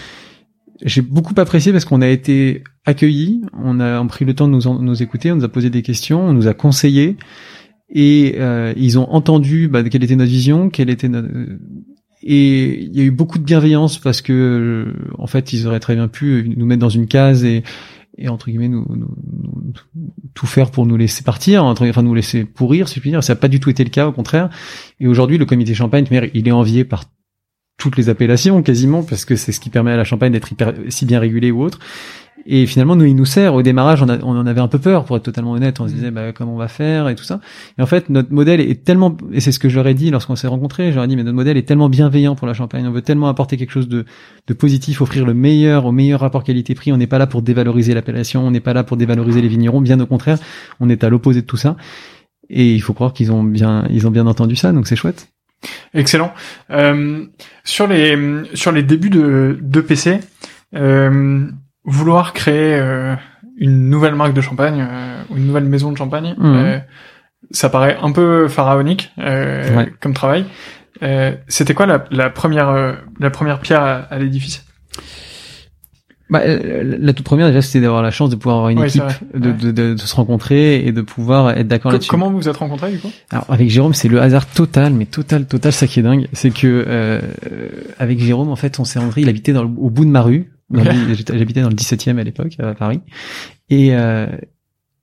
[0.84, 4.82] j'ai beaucoup apprécié parce qu'on a été accueillis on a pris le temps de nous
[4.82, 7.16] nous écouter on nous a posé des questions on nous a conseillé
[7.88, 11.28] et euh, ils ont entendu bah, quelle était notre vision quelle était notre
[12.24, 15.94] et il y a eu beaucoup de bienveillance parce que en fait ils auraient très
[15.94, 17.62] bien pu nous mettre dans une case et
[18.18, 18.86] et entre guillemets nous,
[20.34, 23.24] tout faire pour nous laisser partir, enfin nous laisser pourrir, si je puis dire.
[23.24, 24.50] Ça n'a pas du tout été le cas, au contraire.
[25.00, 27.04] Et aujourd'hui, le comité Champagne, il est envié par
[27.78, 30.50] toutes les appellations quasiment parce que c'est ce qui permet à la Champagne d'être
[30.88, 31.78] si bien régulée ou autre.
[32.46, 33.54] Et finalement, nous, il nous sert.
[33.54, 35.80] Au démarrage, on, en avait un peu peur, pour être totalement honnête.
[35.80, 37.40] On se disait, bah, comment on va faire et tout ça.
[37.78, 40.48] Et en fait, notre modèle est tellement, et c'est ce que ai dit lorsqu'on s'est
[40.48, 42.86] rencontrés, ai dit, mais notre modèle est tellement bienveillant pour la Champagne.
[42.86, 44.04] On veut tellement apporter quelque chose de,
[44.46, 46.92] de positif, offrir le meilleur, au meilleur rapport qualité-prix.
[46.92, 48.46] On n'est pas là pour dévaloriser l'appellation.
[48.46, 49.80] On n'est pas là pour dévaloriser les vignerons.
[49.80, 50.38] Bien au contraire,
[50.80, 51.76] on est à l'opposé de tout ça.
[52.50, 54.72] Et il faut croire qu'ils ont bien, ils ont bien entendu ça.
[54.72, 55.28] Donc c'est chouette.
[55.94, 56.32] Excellent.
[56.70, 57.24] Euh,
[57.64, 58.18] sur les,
[58.54, 60.20] sur les débuts de, de PC,
[60.74, 61.46] euh,
[61.84, 63.14] vouloir créer euh,
[63.56, 66.44] une nouvelle marque de champagne euh, ou une nouvelle maison de champagne, mmh.
[66.44, 66.78] euh,
[67.50, 69.92] ça paraît un peu pharaonique euh, Ouais.
[70.00, 70.44] comme travail.
[71.02, 74.64] Euh, C'était quoi la, la première euh, la première pierre à, à l'édifice?
[76.30, 79.02] Bah, la toute première déjà c'était d'avoir la chance de pouvoir avoir une Ouais, équipe,
[79.34, 79.54] de, Ouais.
[79.54, 82.08] de, de, de se rencontrer et de pouvoir être d'accord Co- là-dessus.
[82.08, 83.10] Comment vous vous êtes rencontrés du coup?
[83.30, 86.50] Alors avec Jérôme, c'est le hasard total, mais total, total, ça qui est dingue, c'est
[86.50, 87.20] que euh,
[87.98, 89.20] avec Jérôme, en fait, on s'est rencontrés.
[89.22, 90.52] Il habitait dans le- au bout de ma rue.
[91.32, 93.00] J'habitais dans le 17e à l'époque à Paris,
[93.68, 94.26] et euh,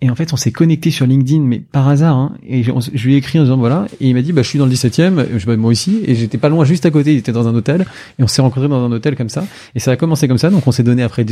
[0.01, 2.15] et en fait, on s'est connecté sur LinkedIn, mais par hasard.
[2.17, 2.71] Hein, et je,
[3.05, 4.71] lui ai écrit en disant voilà, et il m'a dit bah je suis dans le
[4.71, 7.11] 17e, je bah, moi aussi, et j'étais pas loin, juste à côté.
[7.11, 7.85] Il était dans un hôtel,
[8.17, 9.45] et on s'est rencontrés dans un hôtel comme ça.
[9.75, 10.49] Et ça a commencé comme ça.
[10.51, 11.25] Donc on s'est donné après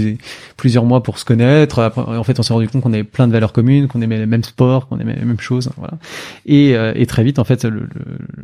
[0.57, 1.79] plusieurs mois pour se connaître.
[1.79, 4.17] Après, en fait, on s'est rendu compte qu'on avait plein de valeurs communes, qu'on aimait
[4.17, 5.69] les mêmes sports, qu'on aimait les mêmes choses.
[5.77, 5.93] Voilà.
[6.45, 7.87] Et, euh, et très vite, en fait, le,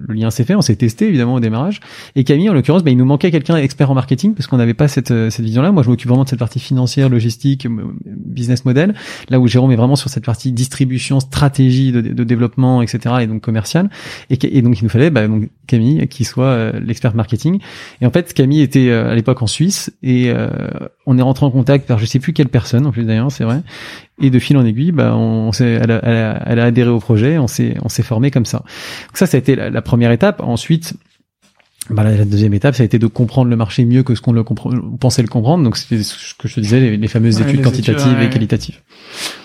[0.07, 0.55] lien s'est fait.
[0.55, 1.81] On s'est testé évidemment au démarrage.
[2.15, 4.73] Et Camille, en l'occurrence, bah, il nous manquait quelqu'un expert en marketing parce qu'on n'avait
[4.73, 5.73] pas cette, euh, cette vision-là.
[5.73, 7.69] Moi, je m'occupe vraiment de cette partie financière, logistique, euh,
[8.05, 8.93] business model.
[9.29, 13.15] Là où Jérôme est vraiment sur cette partie distribution, stratégie de, développement, etc.
[13.21, 13.89] Et donc commercial.
[14.29, 17.59] Et, donc il nous fallait bah, donc Camille qui soit euh, l'expert marketing.
[18.01, 20.49] Et en fait, Camille était euh, à l'époque en Suisse et euh,
[21.05, 23.43] on est rentré en contact par je sais plus quelle personne en plus d'ailleurs, c'est
[23.43, 23.61] vrai.
[24.21, 26.89] Et de fil en aiguille, bah, on s'est, elle, a, elle, a, elle a adhéré
[26.89, 28.59] au projet, on s'est, on s'est formé comme ça.
[28.59, 30.41] Donc ça, ça a été la première étape.
[30.41, 30.95] Ensuite,
[31.89, 34.31] bah, la, deuxième étape, ça a été de comprendre le marché mieux que ce qu'on
[34.33, 34.43] le
[34.99, 35.63] pensait le comprendre.
[35.63, 38.19] Donc c'était ce que je te disais, les, les fameuses Ouais, études les quantitatives études,
[38.19, 38.25] ouais.
[38.25, 38.79] et qualitatives.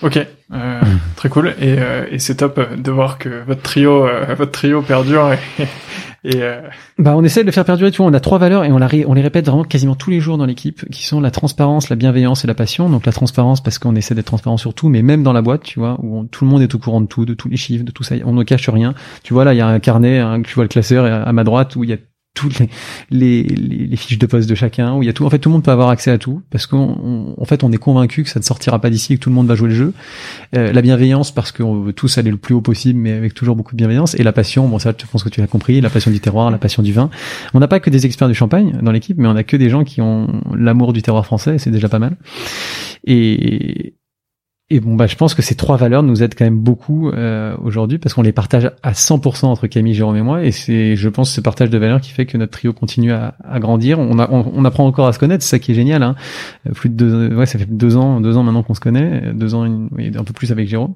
[0.01, 0.81] Ok, euh,
[1.15, 1.49] très cool.
[1.59, 5.63] Et, euh, et c'est top de voir que votre trio euh, votre trio perdure et,
[6.23, 6.61] et euh,
[6.97, 7.91] Bah, on essaie de le faire perdurer.
[7.91, 10.09] Tu vois, on a trois valeurs et on, la on les répète vraiment quasiment tous
[10.09, 12.89] les jours dans l'équipe, qui sont la transparence, la bienveillance et la passion.
[12.89, 15.63] Donc la transparence parce qu'on essaie d'être transparent sur tout, mais même dans la boîte,
[15.63, 17.57] tu vois, où on- tout le monde est au courant de tout, de tous les
[17.57, 18.15] chiffres, de tout ça.
[18.25, 18.93] On ne cache rien.
[19.23, 21.43] Tu vois là, il y a un carnet, un- tu vois le classeur à ma
[21.43, 21.97] droite où il y a
[22.33, 22.69] toutes les,
[23.09, 25.25] les, les, fiches de poste de chacun, où il y a tout.
[25.25, 27.77] En fait, tout le monde peut avoir accès à tout parce qu'en fait, on est
[27.77, 29.75] convaincu que ça ne sortira pas d'ici et que tout le monde va jouer le
[29.75, 29.93] jeu.
[30.55, 33.55] Euh, la bienveillance parce qu'on veut tous aller le plus haut possible, mais avec toujours
[33.55, 34.15] beaucoup de bienveillance.
[34.15, 36.49] Et la passion, bon ça, je pense que tu l'as compris, la passion du terroir,
[36.49, 37.09] la passion du vin.
[37.53, 39.69] On n'a pas que des experts du champagne dans l'équipe, mais on a que des
[39.69, 42.15] gens qui ont l'amour du terroir français, c'est déjà pas mal.
[43.05, 43.95] Et
[44.71, 47.55] et bon bah je pense que ces trois valeurs nous aident quand même beaucoup euh,
[47.63, 51.09] aujourd'hui parce qu'on les partage à 100% entre Camille, Jérôme et moi et c'est je
[51.09, 53.97] pense ce partage de valeurs qui fait que notre trio continue à, à grandir.
[53.99, 56.03] On, a, on, on apprend encore à se connaître, c'est ça qui est génial.
[56.03, 56.15] Hein.
[56.67, 59.21] Euh, Plus de deux, ouais ça fait deux ans deux ans maintenant qu'on se connaît,
[59.25, 60.93] euh, deux ans oui, un peu plus avec Jérôme.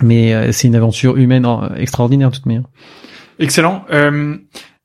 [0.00, 2.62] Mais euh, c'est une aventure humaine euh, extraordinaire de toute manière.
[3.40, 3.84] excellent.
[3.92, 4.36] Euh,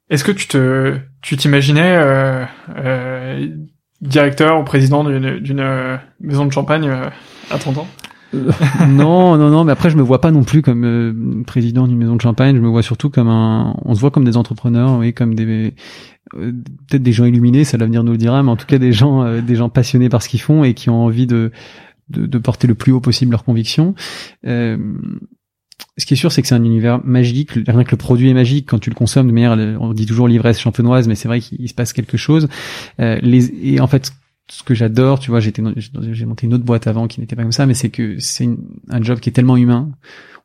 [0.10, 2.02] Est-ce que tu te tu t'imaginais
[4.02, 6.90] directeur ou président d'une maison de champagne
[7.52, 7.88] à 30 ans
[8.88, 12.00] non, non, non, mais après je me vois pas non plus comme euh, président d'une
[12.00, 12.56] maison de champagne.
[12.56, 13.76] Je me vois surtout comme un.
[13.86, 15.76] On se voit comme des entrepreneurs, oui, comme des
[16.36, 16.52] euh,
[16.88, 19.24] peut-être des gens illuminés, ça l'avenir nous le dira, mais en tout cas des gens,
[19.24, 21.52] euh, des gens passionnés par ce qu'ils font et qui ont envie de
[22.10, 23.94] de, de porter le plus haut possible leurs convictions.
[24.46, 24.78] Euh,
[25.98, 27.52] ce qui est sûr, c'est que c'est un univers magique.
[27.52, 30.28] Rien que le produit est magique quand tu le consommes de manière, on dit toujours
[30.28, 32.48] l'ivresse champenoise, mais c'est vrai qu'il se passe quelque chose.
[33.00, 34.12] Euh, les, et en fait,
[34.50, 35.64] ce que j'adore, tu vois, j'étais,
[36.12, 38.48] j'ai monté une autre boîte avant qui n'était pas comme ça, mais c'est que c'est
[38.90, 39.92] un job qui est tellement humain,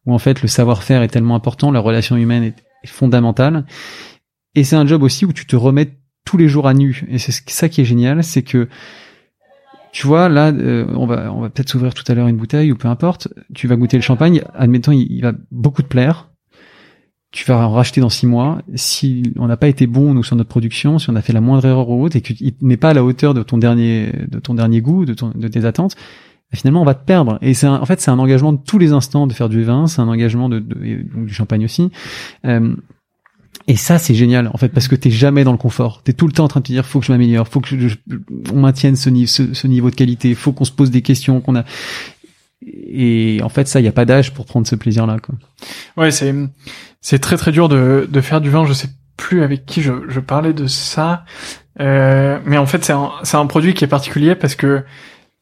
[0.06, 2.54] où en fait le savoir-faire est tellement important, la relation humaine est,
[2.86, 3.66] fondamentale,
[4.54, 7.04] et c'est un job aussi où tu te remets tous les jours à nu.
[7.08, 8.68] Et c'est ce- ça qui est génial, c'est que
[9.90, 12.70] tu vois, là, euh, on va, on va peut-être s'ouvrir tout à l'heure une bouteille
[12.70, 13.28] ou peu importe.
[13.54, 14.42] Tu vas goûter le champagne.
[14.54, 16.30] Admettons, il va beaucoup te plaire.
[17.30, 18.62] Tu vas en racheter dans six mois.
[18.74, 21.42] Si on n'a pas été bon nous sur notre production, si on a fait la
[21.42, 24.38] moindre erreur ou autre et qu'il n'est pas à la hauteur de ton dernier, de
[24.38, 27.38] ton dernier goût, de, ton, de tes attentes, bah, finalement on va te perdre.
[27.42, 29.86] Et c'est en fait c'est un engagement de tous les instants de faire du vin,
[29.88, 31.90] c'est un engagement de, de- du champagne aussi.
[32.46, 32.74] Euh,
[33.66, 36.00] et ça, c'est génial, en fait, parce que t'es jamais dans le confort.
[36.02, 37.68] T'es tout le temps en train de te dire, faut que je m'améliore, faut que
[37.68, 37.96] je, je-
[38.54, 41.54] on maintienne ce, niveau, ce niveau de qualité, faut qu'on se pose des questions, qu'on
[41.56, 41.64] a.
[42.90, 45.34] Et en fait, ça, il y a pas d'âge pour prendre ce plaisir-là, quoi.
[45.96, 46.34] Ouais, c'est
[47.00, 48.64] c'est très très dur de de faire du vin.
[48.64, 51.24] Je sais plus avec qui je je parlais de ça,
[51.80, 54.84] euh, mais en fait c'est un c'est un produit qui est particulier parce que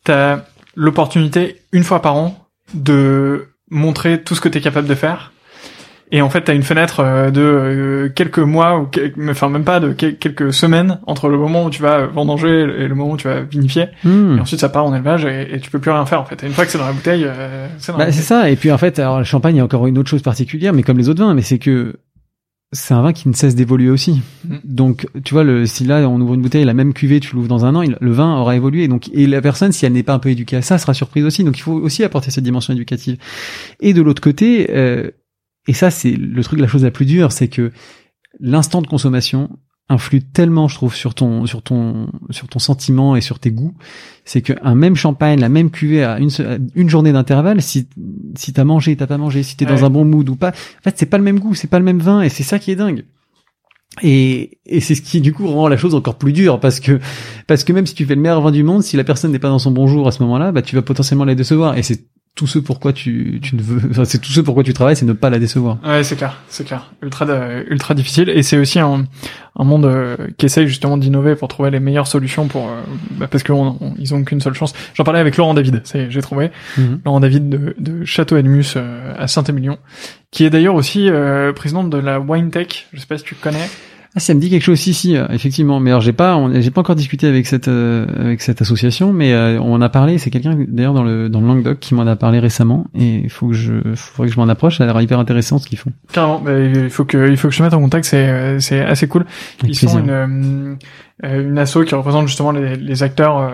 [0.03, 0.41] t'as
[0.75, 5.33] l'opportunité une fois par an de montrer tout ce que t'es capable de faire.
[6.13, 8.89] Et en fait, t'as une fenêtre euh, de euh, quelques mois ou
[9.29, 12.87] enfin même pas de quel- quelques semaines entre le moment où tu vas vendanger et
[12.87, 13.87] le moment où tu vas vinifier.
[14.05, 14.37] Hmm.
[14.39, 16.43] Et ensuite, ça part en élevage et, et tu peux plus rien faire en fait.
[16.45, 18.51] Et une fois que c'est dans la bouteille, euh, c'est Bah, c'est ça.
[18.51, 20.73] Et puis en fait, alors le champagne, il y a encore une autre chose particulière,
[20.73, 21.97] mais comme les autres vins, mais c'est que
[22.73, 24.21] c'est un vin qui ne cesse d'évoluer aussi.
[24.49, 24.59] Mhm.
[24.65, 27.49] Donc, tu vois, le, si là on ouvre une bouteille, la même cuvée, tu l'ouvres
[27.49, 28.87] dans un an, il- le vin aura évolué.
[28.89, 31.25] Donc, et la personne, si elle n'est pas un peu éduquée à ça, sera surprise
[31.25, 31.43] aussi.
[31.45, 33.17] Donc, il faut aussi apporter cette dimension éducative.
[33.81, 35.11] Et de l'autre côté, euh,
[35.67, 37.73] et ça, c'est le truc, la chose la plus dure, c'est que
[38.41, 39.51] l'instant de consommation
[39.89, 43.75] influe tellement, je trouve, sur ton, sur ton, sur ton sentiment et sur tes goûts.
[44.25, 46.31] C'est qu'un même champagne, la même cuvée à une,
[46.75, 47.89] une journée d'intervalle, si,
[48.37, 50.83] si t'as mangé, t'as pas mangé, si t'es dans un bon mood ou pas, en
[50.83, 52.73] fait, c'est pas le même goût, c'est pas le même vin et c'est ça qui
[52.73, 53.05] est dingue.
[54.03, 57.01] Et, et c'est ce qui du coup rend la chose encore plus dure parce que
[57.47, 59.39] parce que même si tu fais le meilleur vin du monde, si la personne n'est
[59.39, 61.79] pas dans son bon jour à ce moment-là, bah tu vas potentiellement la décevoir.
[61.79, 62.05] Et c'est
[62.37, 65.07] tout ce pourquoi tu, tu ne veux, enfin, c'est tout ce pourquoi tu travailles, c'est
[65.07, 65.79] ne pas la décevoir.
[65.83, 67.27] Ouais, c'est clair, c'est clair, ultra
[67.69, 69.07] ultra difficile, et c'est aussi un,
[69.59, 72.83] un monde euh, qui essaye justement d'innover pour trouver les meilleures solutions pour, euh,
[73.13, 73.55] bah, parce qu'ils
[73.99, 74.75] ils ont qu'une seule chance.
[74.93, 77.01] J'en parlais avec Laurent David, c'est j'ai trouvé mhm.
[77.07, 79.79] Laurent David de, de Château Edmus euh, à Saint-Émilion,
[80.31, 81.09] qui est d'ailleurs aussi
[81.55, 82.87] président de la Wine Tech.
[82.93, 83.67] Je sais pas si tu connais.
[84.17, 85.79] Ah, ça me dit quelque chose, si, si, euh, effectivement.
[85.79, 89.35] Mais alors, j'ai pas, j'ai pas encore discuté avec cette, euh, avec cette association, mais
[89.35, 90.17] euh, on en a parlé.
[90.17, 93.29] C'est quelqu'un d'ailleurs dans le dans le Languedoc qui m'en a parlé récemment, et il
[93.29, 94.79] faut que je, faudrait que je m'en approche.
[94.79, 95.93] Ça a l'air hyper intéressant ce qu'ils font.
[96.13, 98.07] Carrément, bah, il faut que, il faut que je te mette en contact.
[98.07, 99.27] C'est, c'est assez cool.
[99.65, 100.79] Ils sont une,
[101.23, 103.53] une asso qui représente justement les, les acteurs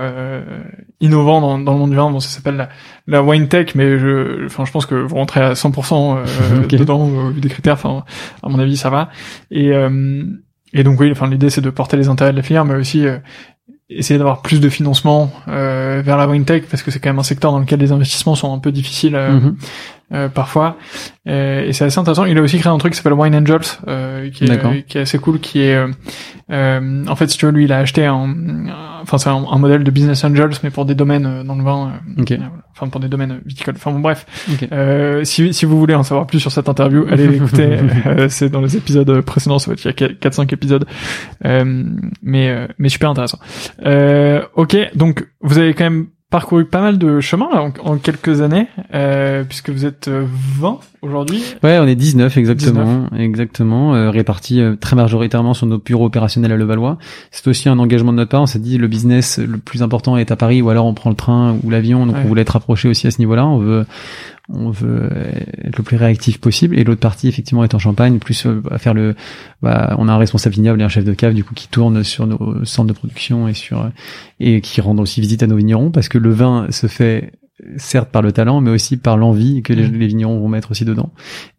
[1.01, 2.09] innovants dans, dans le monde du vin.
[2.09, 2.69] Bon, ça s'appelle la,
[3.09, 7.31] la wine tech, mais je, enfin, je pense que vous rentrez à 100% dedans au
[7.31, 7.75] vu des critères.
[7.75, 8.05] Enfin,
[8.45, 9.09] à mon avis, ça va.
[9.51, 9.73] Et
[10.73, 13.07] et donc oui, enfin l'idée c'est de porter les intérêts de la filière, mais aussi
[13.07, 13.19] euh,
[13.91, 17.19] essayer d'avoir plus de financement euh, vers la wine tech parce que c'est quand même
[17.19, 19.57] un secteur dans lequel les investissements sont un peu difficiles euh, mhm.
[20.13, 20.77] Euh parfois.
[21.27, 22.25] Et, et c'est assez intéressant.
[22.25, 25.03] Il a aussi créé un truc qui s'appelle Wine Angels, euh, qui, est, qui est
[25.03, 25.79] assez cool, qui est
[26.51, 28.35] en fait si tu veux lui il a acheté un,
[29.03, 31.93] enfin c'est un, modèle de business angels mais pour des domaines dans le vin.
[32.19, 32.39] Okay
[32.75, 33.75] enfin pour des domaines viticoles.
[33.77, 34.27] Enfin bon bref.
[34.73, 37.79] Euh, si, si vous voulez en savoir plus sur cette interview, allez l'écouter.
[38.07, 40.87] euh, c'est dans les épisodes précédents, ça va être il y a 4-5 épisodes.
[41.45, 41.85] Euh,
[42.23, 43.39] mais euh, mais super intéressant.
[43.85, 48.41] Euh, ok, donc vous avez quand même parcouru pas mal de chemin là, en, quelques
[48.41, 50.73] années, euh, puisque vous êtes 20 euh,
[51.03, 51.43] aujourd'hui.
[51.63, 56.53] Ouais, on est 19 exactement, exactement, euh, répartis euh, très majoritairement sur nos bureaux opérationnels
[56.53, 56.99] à Levallois.
[57.31, 58.43] C'est aussi un engagement de notre part.
[58.43, 61.11] On s'est dit le business le plus important est à Paris, ou alors on prend
[61.11, 62.07] le train ou l'avion.
[62.07, 63.47] Donc on voulait être rapproché aussi à ce niveau-là.
[63.47, 63.85] On veut
[64.49, 65.09] on veut
[65.65, 68.79] être le plus réactif possible et l'autre partie effectivement est en Champagne plus euh, à
[68.79, 69.15] faire le
[69.63, 72.03] bah, on a un responsable vignoble et un chef de cave du coup qui tourne
[72.03, 73.89] sur nos centres de production et sur
[74.41, 77.33] et qui rendent aussi visite à nos vignerons parce que le vin se fait
[77.77, 79.97] certes par le talent mais aussi par l'envie que les, mmh.
[79.97, 81.13] les vignerons vont mettre aussi dedans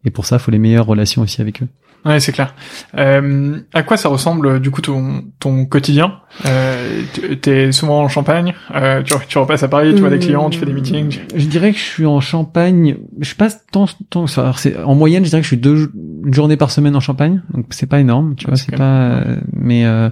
[0.04, 1.68] et pour ça il faut les meilleures relations aussi avec eux
[2.04, 2.54] Ouais, c'est clair.
[2.98, 6.20] Euh, à quoi ça ressemble du coup ton, ton quotidien?
[6.44, 7.02] Euh,
[7.40, 10.58] T'es souvent en Champagne, euh, tu, tu repasses à Paris, tu vois des clients, tu
[10.58, 11.20] fais des meetings?
[11.34, 12.96] Je dirais que je suis en Champagne.
[13.20, 14.52] Je passe tant, tant ça.
[14.56, 15.90] C'est en moyenne, je dirais que je suis deux
[16.26, 18.56] une journée par semaine en Champagne, donc c'est pas énorme, tu vois.
[18.56, 20.10] C'est pas, mais euh,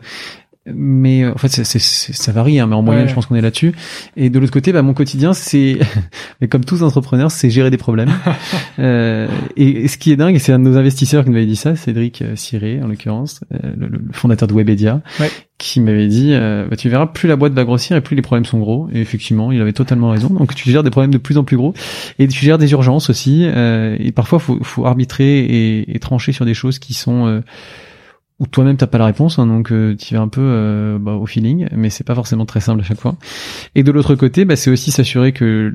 [0.66, 3.34] mais euh, en fait c'est, c'est, ça varie hein, mais en moyenne je pense qu'on
[3.34, 3.72] est là-dessus.
[4.16, 5.78] Et de l'autre côté bah, mon quotidien c'est
[6.40, 8.12] mais comme tous entrepreneurs c'est gérer des problèmes.
[8.78, 11.56] Euh, et, ce qui est dingue c'est un de nos investisseurs qui nous avait dit
[11.56, 15.30] ça Cédric Ciré euh, en l'occurrence euh, le, fondateur de Webedia ouais.
[15.58, 18.44] qui m'avait dit bah, tu verras plus la boîte va grossir et plus les problèmes
[18.44, 18.88] sont gros.
[18.92, 20.28] Et effectivement il avait totalement raison.
[20.28, 21.74] Donc tu gères des problèmes de plus en plus gros.
[22.18, 26.44] Et tu gères des urgences aussi et parfois faut, faut arbitrer et, et, trancher sur
[26.44, 27.42] des choses qui sont
[28.42, 31.12] ou toi-même t'as pas la réponse, hein, donc euh, tu vas un peu euh, bah,
[31.12, 33.14] au feeling, mais c'est pas forcément très simple à chaque fois.
[33.76, 35.74] Et de l'autre côté, bah, c'est aussi s'assurer que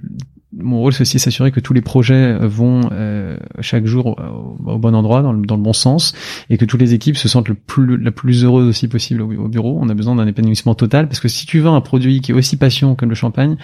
[0.54, 4.18] mon rôle, c'est aussi s'assurer que tous les projets vont euh, chaque jour
[4.66, 6.14] au, bon endroit, dans le, bon sens,
[6.50, 9.32] et que toutes les équipes se sentent le plus, la plus heureuse aussi possible au,
[9.32, 9.78] au bureau.
[9.80, 12.36] On a besoin d'un épanouissement total, parce que si tu vends un produit qui est
[12.36, 13.58] aussi passion comme le champagne,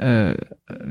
[0.00, 0.34] euh,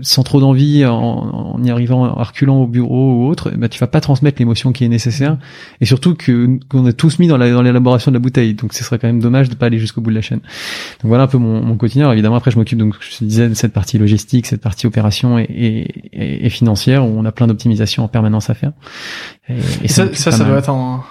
[0.02, 3.80] sans trop d'envie, en, en, y arrivant, en reculant au bureau ou autre, bah, tu
[3.80, 5.38] vas pas transmettre l'émotion qui est nécessaire.
[5.82, 8.56] Et surtout que qu'on a tous mis dans la dans l'élaboration de la bouteille.
[8.56, 10.40] Donc ce serait quand même dommage de pas aller jusqu'au bout de la chaîne.
[10.40, 12.12] Donc voilà un peu mon, mon quotidien.
[12.12, 15.38] évidemment après je m'occupe donc je te disais de cette partie logistique, cette partie opération
[15.38, 18.72] et, et, et financière où on a plein d'optimisation en permanence à faire.
[19.84, 21.04] Et, ça, ça, ça doit être un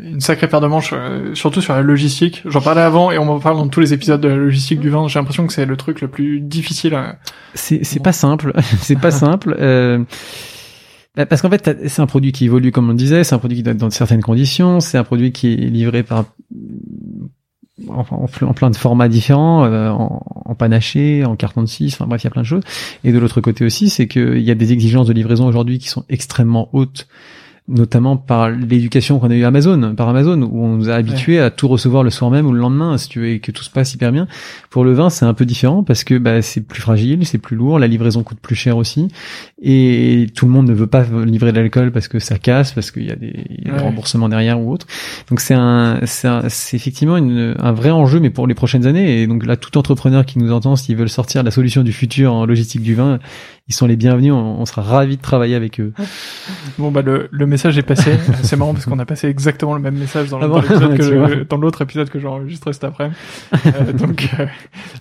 [0.00, 2.42] une sacrée paire de manches, euh, surtout sur la logistique.
[2.46, 4.88] J'en parlais avant et on m'en parle dans tous les épisodes de la logistique du
[4.88, 5.08] vin.
[5.08, 6.94] J'ai l'impression que c'est le truc le plus difficile.
[6.94, 7.18] À...
[7.54, 9.56] C'est c'est pas simple, c'est pas simple.
[9.58, 10.02] Euh...
[11.16, 13.38] Bah, parce qu'en fait, c'est un produit qui évolue, comme on le disait, c'est un
[13.38, 16.26] produit qui doit être dans certaines conditions, c'est un produit qui est livré par
[17.88, 22.06] en, en, plein de formats différents, euh, en, en, panaché, en carton de 6, enfin
[22.06, 22.62] bref, il y a plein de choses.
[23.04, 25.88] Et de l'autre côté aussi, c'est qu'il y a des exigences de livraison aujourd'hui qui
[25.88, 27.06] sont extrêmement hautes
[27.68, 31.50] notamment par l'éducation qu'on a eu Amazon, par Amazon, où on nous a habitués à
[31.50, 33.70] tout recevoir le soir même ou le lendemain, si tu veux, et que tout se
[33.70, 34.26] passe hyper bien.
[34.70, 37.56] Pour le vin, c'est un peu différent parce que bah, c'est plus fragile, c'est plus
[37.56, 39.08] lourd, la livraison coûte plus cher aussi,
[39.62, 42.90] et tout le monde ne veut pas livrer de l'alcool parce que ça casse, parce
[42.90, 43.34] qu'il y a des,
[43.70, 44.86] remboursements derrière ou autre.
[45.28, 49.22] Donc c'est un, c'est effectivement une, un vrai enjeu, mais pour les prochaines années.
[49.22, 52.32] Et donc là, tout entrepreneur qui nous entend, s'ils veulent sortir la solution du futur
[52.32, 53.18] en logistique du vin,
[53.68, 54.32] ils sont les bienvenus.
[54.32, 55.92] On, sera ravis de travailler avec eux.
[56.78, 58.16] Bon bah le, le message est passé.
[58.42, 60.62] c'est marrant parce qu'on a passé exactement le même message dans Ah bon
[61.48, 63.10] dans l'autre épisode que j'ai enregistré cet après.
[63.66, 64.46] Euh, donc, euh,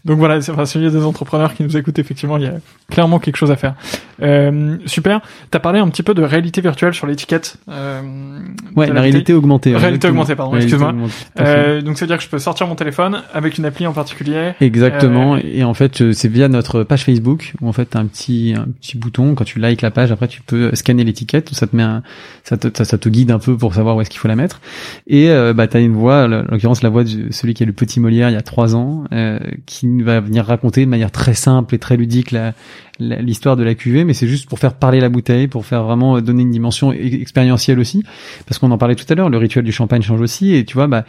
[0.05, 2.47] donc voilà, c'est- enfin, s'il y a des entrepreneurs qui nous écoutent, effectivement, il y
[2.47, 2.53] a
[2.89, 3.76] clairement quelque chose à faire.
[4.22, 5.22] Euh, super.
[5.51, 7.57] T'as parlé un petit peu de réalité virtuelle sur l'étiquette.
[7.70, 8.01] Euh,
[8.76, 9.76] Ouais, la réalité augmentée.
[9.76, 10.93] Réalité augmentée, pardon, excuse-moi.
[11.38, 11.41] à.
[11.43, 14.53] Euh, donc, c'est-à-dire que je peux sortir mon téléphone avec une appli en particulier.
[14.61, 15.36] Exactement.
[15.36, 18.05] Euh, Et en fait, euh, c'est via notre page Facebook où en fait t'as un
[18.05, 20.11] petit un petit bouton quand tu likes la page.
[20.11, 21.53] Après, tu peux scanner l'étiquette.
[21.53, 22.03] Ça te met un,
[22.43, 24.61] ça te ça, te guide un peu pour savoir où est-ce qu'il faut la mettre.
[25.07, 27.73] Et euh, bah t'as une voix, en l'occurrence la voix de celui qui est le
[27.73, 31.33] petit Molière il y a trois ans, euh, qui va venir raconter de manière très
[31.33, 32.53] simple et très ludique la
[32.99, 35.83] la- l'histoire de la cuvée, mais c'est juste pour faire parler la bouteille, pour faire
[35.83, 38.03] vraiment euh, donner une dimension e- expérientielle aussi,
[38.47, 40.73] parce qu'on en parlait tout à l'heure, le rituel du champagne change aussi, et tu
[40.73, 41.05] vois, bah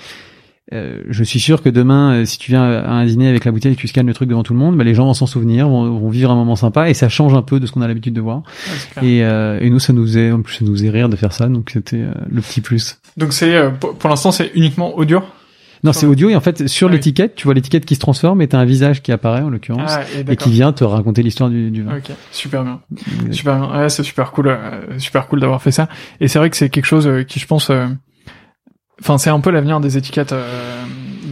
[0.73, 3.53] euh, je suis sûr que demain, euh, si tu viens à un dîner avec la
[3.53, 5.14] bouteille et que tu scannes le truc devant tout le monde, bah, les gens vont
[5.14, 7.73] s'en souvenir, vont, vont vivre un moment sympa et ça change un peu de ce
[7.73, 8.43] qu'on a l'habitude de voir.
[9.03, 11.33] Et, euh, et nous, ça nous est, en plus, ça nous est rire de faire
[11.33, 12.99] ça, donc c'était euh, le petit plus.
[13.16, 15.23] Donc, c'est euh, pour, l'instant, c'est uniquement audio?
[15.85, 18.43] Non, c'est audio et en fait sur Ah l'étiquette, tu vois l'étiquette qui se transforme
[18.43, 21.51] et t'as un visage qui apparaît en l'occurrence Ah, et qui vient te raconter l'histoire
[21.51, 21.99] du, du vin.
[21.99, 22.81] Ok, super bien.
[23.31, 23.83] Super bien.
[23.83, 25.89] Ouais, c'est super cool, euh, super cool d'avoir fait ça.
[26.21, 27.87] Et c'est vrai que c'est quelque chose qui, je pense, euh,
[29.01, 30.82] enfin, c'est un peu l'avenir des étiquettes euh,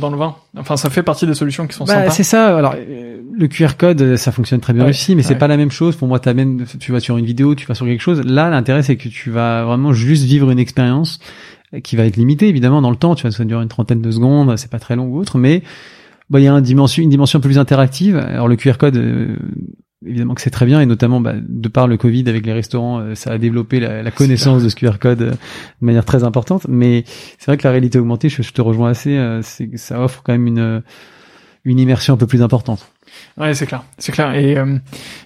[0.01, 0.37] dans le vin.
[0.57, 2.11] Enfin, ça fait partie des solutions qui sont Bah, sympas.
[2.11, 2.57] c'est ça.
[2.57, 5.39] Alors, euh, le QR code, euh, ça fonctionne très bien Ouais, aussi, mais c'est ouais.
[5.39, 5.97] pas la même chose.
[5.97, 8.23] Pour moi, t'amènes, tu vas sur une vidéo, tu vas sur quelque chose.
[8.25, 11.19] Là, l'intérêt, c'est que tu vas vraiment juste vivre une expérience
[11.83, 13.15] qui va être limitée, évidemment, dans le temps.
[13.15, 15.63] Tu vois, ça dure une trentaine de secondes, c'est pas très long ou autre, mais
[16.31, 18.17] bah, il y a une dimension, une dimension un peu plus interactive.
[18.17, 19.37] Alors, le QR code, euh,
[20.05, 23.01] évidemment que c'est très bien, et notamment, bah, de par le Covid avec les restaurants,
[23.01, 26.25] euh, ça a développé la, la connaissance de ce QR code euh, de manière très
[26.25, 26.67] importante.
[26.69, 27.05] Mais
[27.39, 30.23] c'est vrai que la réalité augmentée, je, je te rejoins assez, euh, c'est, ça offre
[30.25, 30.83] quand même une
[31.67, 32.93] une immersion un peu plus importante.
[33.39, 34.35] Ouais, c'est clair, c'est clair.
[34.35, 34.79] Et euh,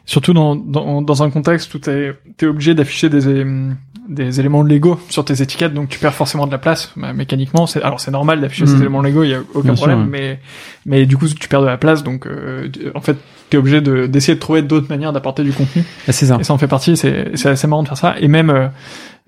[0.05, 3.45] surtout dans, dans, dans un contexte où t'es es obligé d'afficher des,
[4.09, 7.67] des éléments Lego sur tes étiquettes, donc tu perds forcément de la place bah, mécaniquement.
[7.67, 8.81] C'est alors c'est normal d'afficher ces Mhm.
[8.81, 10.07] éléments Lego, il y a aucun Bien sûr, problème, ouais.
[10.11, 10.41] mais
[10.87, 13.17] mais du coup tu perds de la place, donc euh, en fait
[13.49, 15.85] t'es obligé de d'essayer de trouver d'autres manières d'apporter du contenu.
[16.09, 16.37] Ah, c'est ça.
[16.41, 16.97] Et ça en fait partie.
[16.97, 18.15] C'est c'est assez marrant de faire ça.
[18.21, 18.67] Et même euh,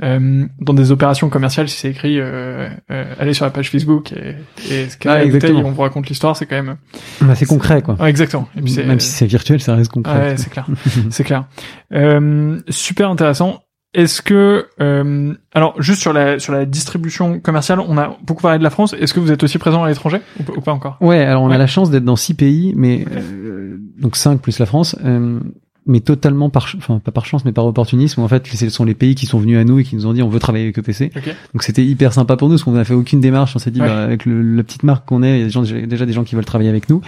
[0.03, 4.13] euh, dans des opérations commerciales, si c'est écrit, euh, euh, allez sur la page Facebook
[4.13, 4.35] et,
[4.73, 6.77] et Ah, la bouteille, on vous raconte l'histoire, c'est quand même.
[7.21, 7.95] Bah, c'est concret, quoi.
[8.01, 8.49] Ouais, exactement.
[8.57, 10.19] Et puis Même si c'est virtuel, ça reste concret.
[10.31, 10.67] Ouais, c'est clair,
[11.11, 11.45] c'est clair.
[11.93, 13.61] Euh, super intéressant.
[13.95, 18.57] Est-ce que, euh, alors juste sur la sur la distribution commerciale, on a beaucoup parlé
[18.59, 18.95] de la France.
[18.99, 20.97] Est-ce que vous êtes aussi présent à l'étranger ou, pas- ou pas encore?
[21.03, 21.57] Ouais, alors on Ouais.
[21.57, 25.39] a la chance d'être dans six pays, mais euh, donc cinq plus la France, euh,
[25.87, 28.21] mais totalement par, enfin pas par chance, mais par opportunisme.
[28.21, 30.13] En fait, ce sont les pays qui sont venus à nous et qui nous ont
[30.13, 31.11] dit on veut travailler avec EPC.
[31.53, 33.57] Donc c'était hyper sympa pour nous, parce qu'on n'a fait aucune démarche.
[33.57, 33.89] On s'est dit Ouais.
[33.89, 36.13] bah, avec le, la petite marque qu'on est, il y a des gens, déjà des
[36.13, 37.01] gens qui veulent travailler avec nous.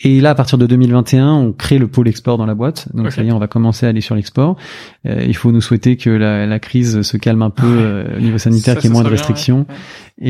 [0.00, 2.88] Et là, à partir de 2021, on crée le pôle export dans la boîte.
[2.94, 4.56] Donc ça y est, on va commencer à aller sur l'export.
[5.06, 8.20] Euh, il faut nous souhaiter que la, la crise se calme un peu euh, au
[8.20, 9.66] niveau sanitaire, qu'il y ait moins de bien, restrictions.
[9.68, 9.74] ouais.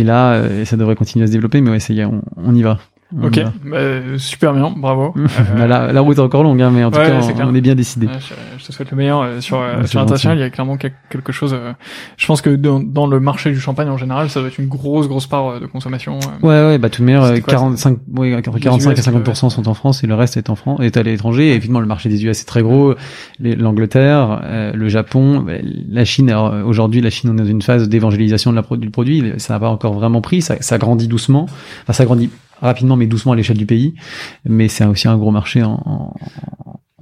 [0.01, 2.22] Et là, euh, ça devrait continuer à se développer, mais ouais, ça y est, on,
[2.37, 2.78] on y va.
[3.22, 3.52] Ok, va.
[3.64, 3.78] bah,
[4.18, 5.14] super bien, bravo.
[5.20, 7.54] Euh, Bah, la, la route est encore longue, hein, mais en tout ouais, cas, on,
[7.54, 8.06] est bien décidé.
[8.06, 10.38] Ouais, je, je te souhaite le meilleur euh, sur euh, sur l'international.
[10.38, 11.52] Il y a clairement quel- quelque chose.
[11.54, 11.72] euh,
[12.16, 14.68] je pense que dans, dans le marché du champagne en général, ça doit être une
[14.68, 16.18] grosse grosse part euh, de consommation.
[16.42, 16.46] euh.
[16.46, 18.92] Ouais, ouais, bah tout de même, C'était euh, quoi, 45, ouais, entre Les 45 et
[18.98, 21.48] US, 50 sont en France et le reste est en France, est à l'étranger.
[21.50, 22.94] Et évidemment, le marché des US est très gros.
[23.40, 25.52] L'Angleterre, euh, le Japon, bah,
[25.90, 26.30] la Chine.
[26.30, 29.32] Euh, aujourd'hui, la Chine on est dans une phase d'évangélisation de la du produit.
[29.38, 30.42] Ça n'a pas encore vraiment pris.
[30.42, 31.46] Ça, ça grandit doucement.
[31.82, 32.30] Enfin, ça grandit
[32.61, 33.94] rapidement, mais doucement à l'échelle du pays.
[34.44, 36.14] Mais c'est aussi un gros marché en,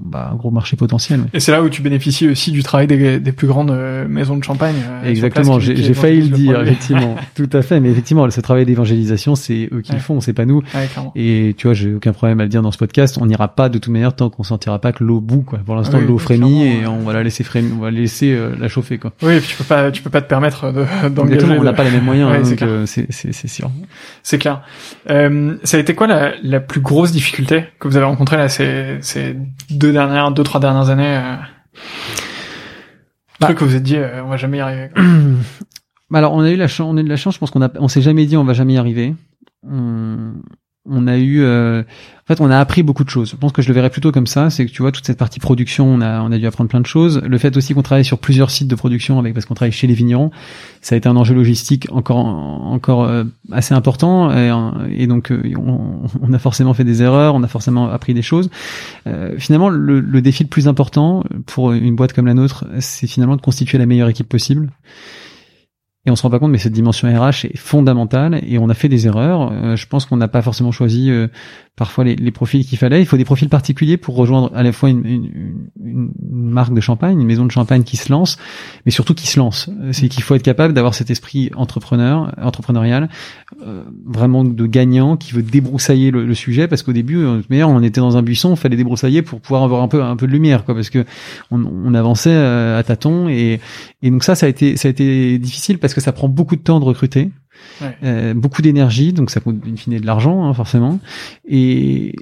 [0.01, 1.20] bah, un gros marché potentiel.
[1.20, 1.26] ouais.
[1.34, 4.36] Et c'est là où tu bénéficies aussi du travail des, des plus grandes euh, maisons
[4.36, 4.76] de champagne.
[5.05, 7.16] euh, Exactement, j'ai failli le dire, effectivement.
[7.34, 10.44] Tout à fait, mais effectivement, ce travail d'évangélisation, c'est eux qui le font, c'est pas
[10.46, 10.59] nous.
[10.74, 11.12] Ouais, clairement.
[11.16, 13.18] Et tu vois, j'ai aucun problème à le dire dans ce podcast.
[13.20, 15.42] On n'ira pas de toute manière tant qu'on sentira pas que l'eau bout.
[15.42, 15.59] Quoi.
[15.64, 18.51] Pour l'instant, Oui, l'eau frémit et on va la laisser frémir, on va laisser euh,
[18.59, 18.99] la chauffer.
[18.99, 19.12] Quoi.
[19.22, 21.34] Oui, et puis tu peux pas, tu peux pas te permettre de- d'engager.
[21.34, 22.68] Exactement, on n'a de- pas les mêmes moyens, Ouais, hein, c'est donc clair.
[22.70, 23.70] euh, c'est c'est c'est sûr.
[24.22, 24.62] C'est clair.
[25.11, 28.49] Euh, ça a été quoi la, la plus grosse difficulté que vous avez rencontrée là
[28.49, 29.36] ces, ces
[29.70, 31.36] deux dernières, deux trois dernières années euh...
[33.41, 33.47] Bah.
[33.47, 34.91] truc que vous êtes dit, euh, on va jamais y arriver.
[34.95, 35.03] quoi.
[36.11, 37.34] Bah Alors, on a eu la chance, on a eu de la chance.
[37.34, 39.14] Je pense qu'on a, on s'est jamais dit on va jamais y arriver.
[39.62, 40.32] On,
[40.91, 43.30] on a eu, euh, en fait, on a appris beaucoup de choses.
[43.30, 44.51] Je pense que je le verrais plutôt comme ça.
[44.51, 46.80] C'est que tu vois toute cette partie production, on a, on a dû apprendre plein
[46.80, 47.20] de choses.
[47.24, 49.86] Le fait aussi qu'on travaille sur plusieurs sites de production avec, parce qu'on travaille chez
[49.86, 50.30] les vignerons,
[50.80, 54.30] ça a été un enjeu logistique encore, encore euh, assez important.
[54.32, 54.51] Et,
[54.91, 58.22] et donc, euh, on, on a forcément fait des erreurs, on a forcément appris des
[58.22, 58.51] choses.
[59.07, 63.07] Euh, finalement, le, le défi le plus important pour une boîte comme la nôtre, c'est
[63.07, 64.70] finalement de constituer la meilleure équipe possible.
[66.07, 68.74] Et on se rend pas compte, mais cette dimension RH est fondamentale et on a
[68.74, 69.53] fait des erreurs.
[69.53, 71.28] Euh, je pense qu'on n'a pas forcément choisi euh,
[71.79, 73.01] parfois les, les profils qu'il fallait.
[73.01, 75.31] Il faut des profils particuliers pour rejoindre à la fois une, une,
[75.83, 78.37] une, marque de champagne, une maison de champagne qui se lance,
[78.85, 79.70] mais surtout qui se lance.
[79.93, 83.09] C'est qu'il faut être capable d'avoir cet esprit entrepreneur, entrepreneurial,
[83.64, 87.83] euh, vraiment de gagnant, qui veut débroussailler le, le sujet, parce qu'au début, meilleur, on
[87.83, 90.33] était dans un buisson, il fallait débroussailler pour pouvoir avoir un peu un peu de
[90.33, 91.05] lumière, quoi, parce que
[91.51, 93.61] on, on avançait euh, à tâtons et,
[94.03, 96.57] et donc ça, ça a été ça a été difficile parce que ça prend beaucoup
[96.57, 97.31] de temps de recruter.
[98.02, 100.98] Euh, beaucoup d'énergie, donc ça coûte une fine de l'argent hein, forcément.
[101.46, 102.14] Et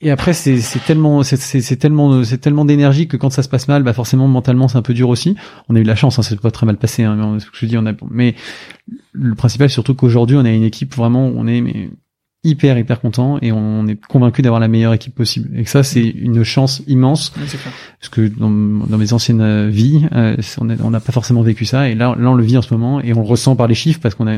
[0.00, 3.82] et après c'est tellement c'est tellement c'est tellement d'énergie que quand ça se passe mal,
[3.82, 5.36] bah forcément mentalement c'est un peu dur aussi.
[5.68, 7.04] On a eu la chance, hein, c'est pas très mal passé.
[7.04, 8.34] Hein, ce que je dis, on mais
[9.12, 11.90] le principal surtout qu'aujourd'hui on a une équipe vraiment on est mais
[12.44, 15.50] hyper hyper content et on est convaincu d'avoir la meilleure équipe possible.
[15.58, 20.36] Et que ça c'est une chance immense parce que dans, dans, mes anciennes vies euh,
[20.60, 21.88] on n'a pas forcément vécu ça.
[21.88, 23.74] Et là là on le vit en ce moment et on le ressent par les
[23.74, 24.36] chiffres parce qu'on a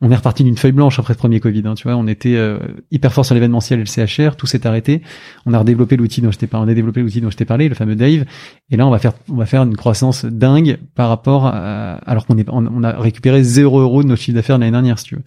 [0.00, 1.62] on est reparti d'une feuille blanche après le premier Covid.
[1.66, 2.58] Hein, tu vois, on était euh,
[2.92, 5.02] hyper fort sur l'événementiel et le CHR, tout s'est arrêté.
[5.44, 7.44] On a redéveloppé l'outil dont je t'ai parlé, on a développé l'outil dont je t'ai
[7.44, 8.24] parlé, le fameux Dave.
[8.70, 12.26] Et là, on va faire, on va faire une croissance dingue par rapport, à, alors
[12.26, 15.16] qu'on est, on, a récupéré 0 euros de notre chiffre d'affaires l'année dernière, si tu
[15.16, 15.22] veux.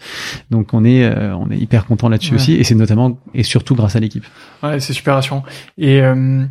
[0.52, 3.76] Donc on est, euh, on est hyper content là-dessus aussi, et c'est notamment et surtout
[3.76, 4.26] grâce à l'équipe.
[4.64, 5.44] Ouais, c'est super rassurant.
[5.78, 6.46] Et euh,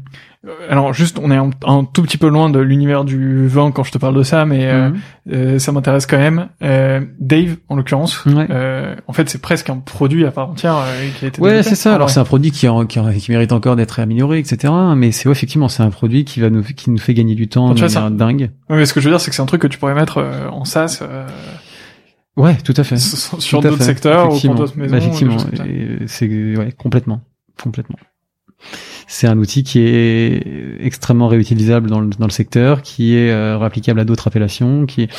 [0.70, 3.93] alors juste, on est un, tout petit peu loin de l'univers du vin quand je
[3.93, 5.01] te parle de ça, mais euh, mhm.
[5.32, 6.49] euh, ça m'intéresse quand même.
[7.18, 10.82] Dave, en l'occurrence, en fait, c'est presque un produit à part entière
[11.18, 11.43] qui a été.
[11.43, 11.95] Ouais, c'est ça.
[11.95, 14.72] Alors c'est un produit qui, qui, mérite encore d'être amélioré, etc.
[14.97, 17.74] Mais c'est effectivement, c'est un produit qui va nous qui nous fait gagner du temps
[17.74, 18.51] de manière dingue.
[18.70, 19.95] Oui, mais ce que je veux dire, c'est que c'est un truc que tu pourrais
[19.95, 21.03] mettre en SaaS.
[22.36, 22.97] Ouais, tout à fait.
[22.97, 24.93] Sur d'autres secteurs ou pour d'autres maisons.
[24.93, 25.36] Bah, effectivement,
[26.07, 26.26] c'est
[26.57, 27.20] ouais, complètement,
[27.62, 27.99] complètement.
[29.12, 30.40] C'est un outil qui est
[30.78, 35.02] extrêmement réutilisable dans le, dans le secteur, qui est euh, réapplicable à d'autres appellations, qui
[35.02, 35.11] est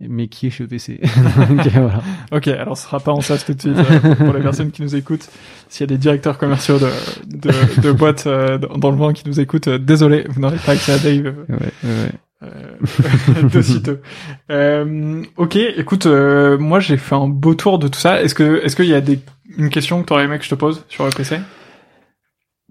[0.00, 1.00] mais qui est chez EPC.
[1.72, 2.02] voilà.
[2.32, 4.82] Ok, alors ce sera pas en SaaS tout de suite euh, pour les personnes qui
[4.82, 5.28] nous écoutent.
[5.68, 6.88] S'il y a des directeurs commerciaux de,
[7.26, 10.72] de, de boîtes euh, dans le vent qui nous écoutent, euh, désolé, vous n'aurez pas
[10.72, 11.32] accès à Dave.
[11.48, 12.10] Ouais, ouais.
[12.42, 13.98] Euh, de sitôt.
[14.50, 18.20] Euh, ok, écoute, moi j'ai fait un beau tour de tout ça.
[18.20, 19.20] Est-ce que est-ce qu'il y a des
[19.56, 21.38] une question que tu aurais aimé que je te pose sur EPC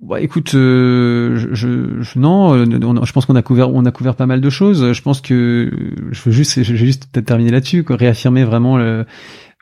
[0.01, 2.65] bah, écoute, euh, je, je, non, euh,
[3.05, 4.91] je pense qu'on a couvert, on a couvert pas mal de choses.
[4.91, 5.71] Je pense que
[6.11, 9.05] je veux juste, je vais juste peut-être terminer là-dessus, réaffirmer vraiment le,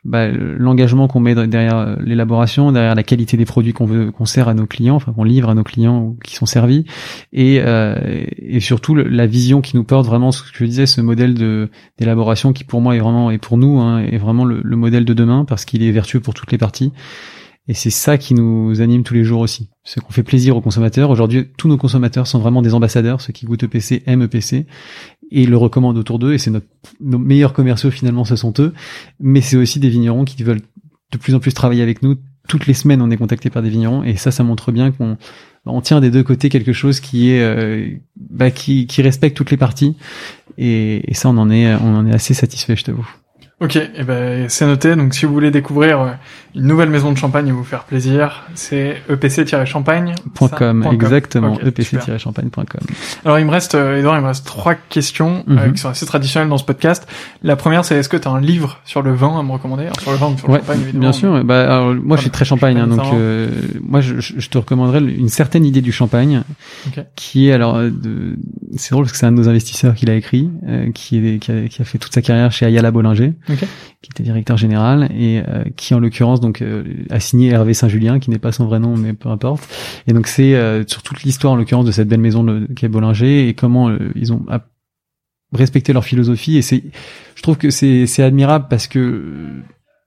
[0.04, 4.24] bah, l'engagement qu'on met derrière euh, l'élaboration, derrière la qualité des produits qu'on veut, qu'on
[4.24, 6.84] sert à nos clients, enfin qu'on livre à nos clients qui sont servis,
[7.32, 7.60] et,
[8.38, 11.70] et surtout la vision qui nous porte vraiment, ce que je disais, ce modèle de
[11.98, 15.04] d'élaboration qui pour moi est vraiment et pour nous hein, est vraiment le, le modèle
[15.04, 16.92] de demain parce qu'il est vertueux pour toutes les parties.
[17.66, 19.70] Et c'est ça qui nous anime tous les jours aussi.
[19.84, 21.10] C'est qu'on fait plaisir aux consommateurs.
[21.10, 23.22] Aujourd'hui, tous nos consommateurs sont vraiment des ambassadeurs.
[23.22, 24.66] Ceux qui goûtent EPC aiment EPC
[25.30, 26.34] et le recommandent autour d'eux.
[26.34, 28.74] Et c'est nos meilleurs commerciaux finalement, ce sont eux.
[29.18, 30.60] Mais c'est aussi des vignerons qui veulent
[31.10, 32.16] de plus en plus travailler avec nous.
[32.48, 35.16] Toutes les semaines, on est contacté par des vignerons et ça, ça montre bien qu'on
[35.64, 39.56] on tient des deux côtés quelque chose qui est euh, bah, qui, respecte toutes les
[39.56, 39.96] parties.
[40.58, 43.08] Et, et ça, on en est on en est assez satisfait, je t'avoue.
[43.60, 44.96] Ok, et eh ben c'est noté.
[44.96, 46.10] Donc si vous voulez découvrir euh,
[46.56, 50.88] une nouvelle maison de champagne et vous faire plaisir, c'est epc-champagne.com.
[50.92, 52.80] Exactement, epc-champagne.com.
[53.24, 55.72] Alors il me reste, euh, Edouard, il me reste trois questions euh, mhm.
[55.72, 57.06] qui sont assez traditionnelles dans ce podcast.
[57.44, 59.88] La première, c'est est-ce que tu as un livre sur le vin à me recommander?
[60.00, 61.00] Sur le vin, sur le champagne, évidemment.
[61.00, 61.44] Bien sûr.
[61.44, 63.04] Bah, alors, moi, je suis très champagne, hein, donc
[63.82, 66.42] moi, je, je, te recommanderais une certaine idée du champagne,
[67.14, 67.80] qui est alors,
[68.76, 70.50] c'est drôle parce que c'est un de nos investisseurs qui l'a écrit,
[70.92, 74.22] qui, est, qui a, qui, a, fait toute sa carrière chez Ayala Bollinger qui était
[74.22, 78.38] directeur général et euh, qui en l'occurrence donc euh, a signé Hervé Saint-Julien, qui n'est
[78.38, 79.68] pas son vrai nom mais peu importe.
[80.06, 82.84] Et donc c'est euh, sur toute l'histoire en l'occurrence de cette belle maison de, qui
[82.84, 84.44] est Bollinger et comment ils ont
[85.52, 86.56] respecté leur philosophie.
[86.56, 86.82] Et c'est,
[87.34, 89.62] je trouve que c'est c'est admirable parce que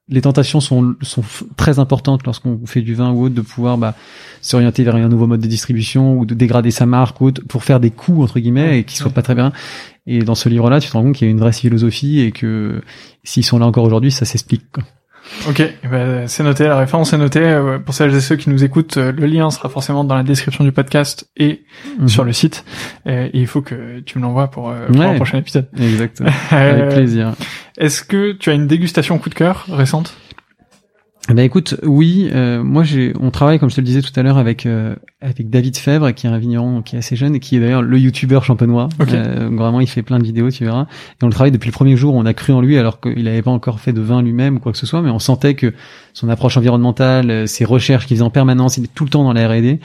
[0.10, 1.24] les tentations sont, sont
[1.58, 3.94] très importantes lorsqu'on fait du vin ou autre de pouvoir bah,
[4.42, 7.64] s'orienter vers un nouveau mode de distribution ou de dégrader sa marque ou autre pour
[7.64, 9.52] faire des coups entre guillemets et qui soient pas très bien.
[10.06, 12.32] Et dans ce livre-là, tu te rends compte qu'il y a une vraie philosophie et
[12.32, 12.82] que
[13.24, 14.64] s'ils sont là encore aujourd'hui, ça s'explique.
[15.48, 17.44] Ok, eh ben, c'est noté, la référence est notée.
[17.44, 20.24] Euh, pour celles et ceux qui nous écoutent, euh, le lien sera forcément dans la
[20.24, 21.64] description du podcast et
[22.00, 22.08] mhm.
[22.08, 22.66] sur le site.
[23.06, 25.68] Et, il faut que tu me l'envoies pour, euh, pour un prochain épisode.
[25.80, 26.30] Exactement.
[26.52, 27.34] Avec plaisir.
[27.78, 30.18] Est-ce que tu as une dégustation coup de cœur récente?
[31.34, 34.38] Ben écoute, oui, moi j'ai, on travaille comme je te le disais tout à l'heure
[34.38, 34.68] avec
[35.20, 37.82] avec David Fèvre, qui est un vigneron qui est assez jeune et qui est d'ailleurs
[37.82, 38.88] le youtubeur champenois.
[39.02, 40.86] Euh, vraiment, il fait plein de vidéos, tu verras.
[41.20, 42.14] Et on le travaille depuis le premier jour.
[42.14, 44.60] On a cru en lui alors qu'il n'avait pas encore fait de vin lui-même ou
[44.60, 45.74] quoi que ce soit, mais on sentait que
[46.18, 49.24] son approche environnementale, euh, ses recherches qu'il faisait en permanence, il est tout le temps
[49.24, 49.80] dans la R&D,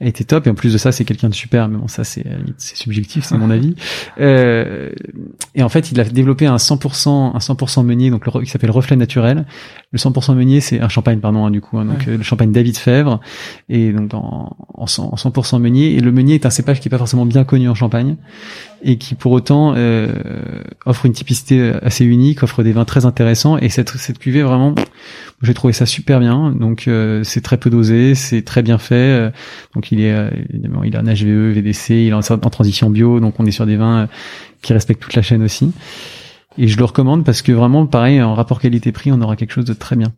[0.00, 0.48] était top.
[0.48, 1.68] Et en plus de ça, c'est quelqu'un de super.
[1.68, 2.24] Mais bon, ça c'est
[2.58, 3.76] c'est subjectif, c'est mon avis.
[4.20, 4.90] Euh,
[5.54, 8.72] et en fait, il a développé un 100% un 100% meunier, donc le, qui s'appelle
[8.72, 9.46] Reflet Naturel.
[9.92, 12.50] Le 100% meunier, c'est un champagne, pardon, hein, du coup, hein, donc euh, le champagne
[12.50, 13.20] David Fèvre,
[13.68, 15.94] et donc en, en 100%, meunier.
[15.94, 18.16] Et le meunier est un cépage qui est pas forcément bien connu en Champagne
[18.82, 20.08] et qui pour autant euh,
[20.84, 23.56] offre une typicité assez unique, offre des vins très intéressants.
[23.58, 24.74] Et cette cette cuvée vraiment,
[25.42, 26.52] j'ai trouvé ça super bien.
[26.52, 29.32] Donc euh, c'est très peu dosé, c'est très bien fait.
[29.74, 30.14] donc il est
[30.50, 33.50] évidemment il a un HVE, VDC, il est en, en transition bio, donc on est
[33.50, 34.08] sur des vins
[34.62, 35.72] qui respectent toute la chaîne aussi.
[36.58, 39.64] Et je le recommande parce que vraiment, pareil, en rapport qualité-prix, on aura quelque chose
[39.64, 40.12] de très bien.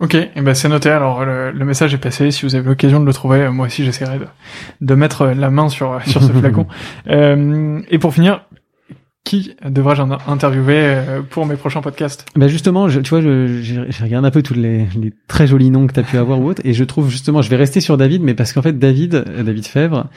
[0.00, 0.88] Ok, et ben c'est noté.
[0.88, 2.30] Alors le, message est passé.
[2.30, 4.26] Si vous avez l'occasion de le trouver, moi aussi j'essaierai de,
[4.80, 6.66] de mettre la main sur sur ce flacon.
[7.08, 8.46] Euh, et pour finir,
[9.24, 12.26] qui devrais-je interviewer euh, pour mes prochains podcasts?
[12.36, 15.70] Ben justement, je, tu vois, je, je, regarde un peu tous les, les très jolis
[15.70, 17.80] noms que tu as pu avoir ou autres, et je trouve justement, je vais rester
[17.80, 20.08] sur David, mais parce qu'en fait David, euh, David Fèvre,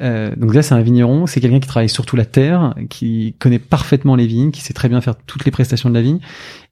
[0.00, 3.58] euh, donc là, c'est un vigneron, c'est quelqu'un qui travaille surtout la terre, qui connaît
[3.58, 6.20] parfaitement les vignes, qui sait très bien faire toutes les prestations de la vigne,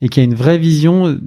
[0.00, 1.18] et qui a une vraie vision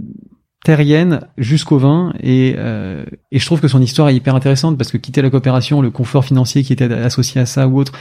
[0.63, 2.13] terrienne jusqu'au vin.
[2.21, 5.29] Et, euh, et je trouve que son histoire est hyper intéressante parce que quitter la
[5.29, 7.93] coopération, le confort financier qui était associé à ça ou autre,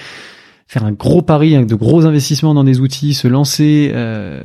[0.71, 4.41] faire un gros pari avec de gros investissements dans des outils, se lancer, euh,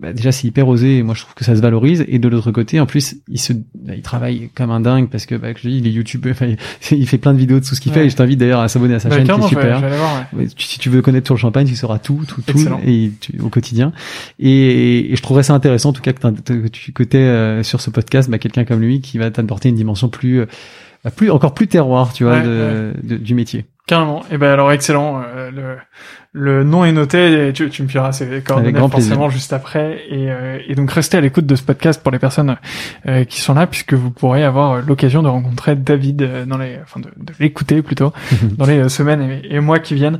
[0.00, 0.96] bah déjà c'est hyper osé.
[0.96, 2.02] Et moi je trouve que ça se valorise.
[2.08, 5.26] Et de l'autre côté, en plus, il se, bah, il travaille comme un dingue parce
[5.26, 6.54] que bah, je dis, il est youtubeur, enfin,
[6.92, 8.06] il fait plein de vidéos de tout ce qu'il fait.
[8.06, 9.82] Et je t'invite d'ailleurs à s'abonner à sa bah, chaîne qui est super.
[10.56, 13.12] Si tu veux connaître sur le champagne, tu sauras tout, tout, tout, et
[13.42, 13.92] au quotidien.
[14.38, 17.90] Et, et, je trouverais ça intéressant en tout cas que, tu que euh, sur ce
[17.90, 20.46] podcast, bah, quelqu'un comme lui qui va t'apporter une dimension plus, euh,
[21.04, 23.66] bah, plus encore plus terroir, tu vois, de, du métier.
[23.86, 24.22] Carrément.
[24.22, 25.22] Et eh ben alors excellent.
[25.22, 25.76] Euh, le,
[26.32, 27.48] le nom est noté.
[27.48, 30.02] Et tu, tu me fileras ses coordonnées forcément juste après.
[30.10, 32.56] Et, euh, et, donc restez à l'écoute de ce podcast pour les personnes
[33.06, 36.98] euh, qui sont là, puisque vous pourrez avoir l'occasion de rencontrer David dans les, enfin
[36.98, 38.12] de, de l'écouter plutôt
[38.58, 40.18] dans les semaines et, mois qui viennent.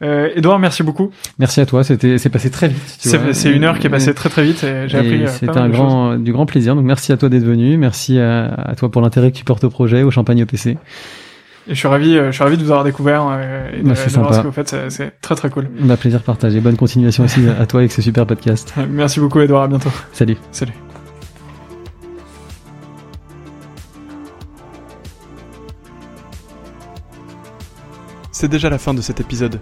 [0.00, 1.10] Euh, Edouard, merci beaucoup.
[1.40, 1.82] Merci à toi.
[1.82, 2.98] C'était, c'est passé très vite.
[3.32, 4.64] C'est une heure qui est passée très très vite.
[4.86, 5.26] J'ai appris.
[5.26, 6.76] C'était un grand, du grand plaisir.
[6.76, 7.76] Donc merci à toi d'être venu.
[7.78, 10.76] Merci à, à toi pour l'intérêt que tu portes au projet, au Champagne OPC.
[11.68, 13.88] Et je suis ravi, euh, je suis ravi de vous avoir découvert euh, et de,
[13.88, 14.74] bah, de voir ce que vous faites.
[14.88, 15.68] C'est très très cool.
[15.80, 16.60] Bah, plaisir partagé.
[16.60, 18.72] Bonne continuation aussi à toi avec ce super podcast.
[18.88, 19.64] Merci beaucoup, Edouard.
[19.64, 19.90] À bientôt.
[20.12, 20.38] Salut.
[20.50, 20.72] Salut.
[28.32, 29.60] C'est déjà la fin de cet épisode.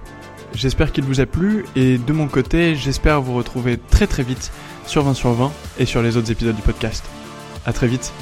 [0.54, 4.52] J'espère qu'il vous a plu et de mon côté, j'espère vous retrouver très très vite
[4.86, 7.04] sur 20 sur 20 et sur les autres épisodes du podcast.
[7.64, 8.12] À très vite.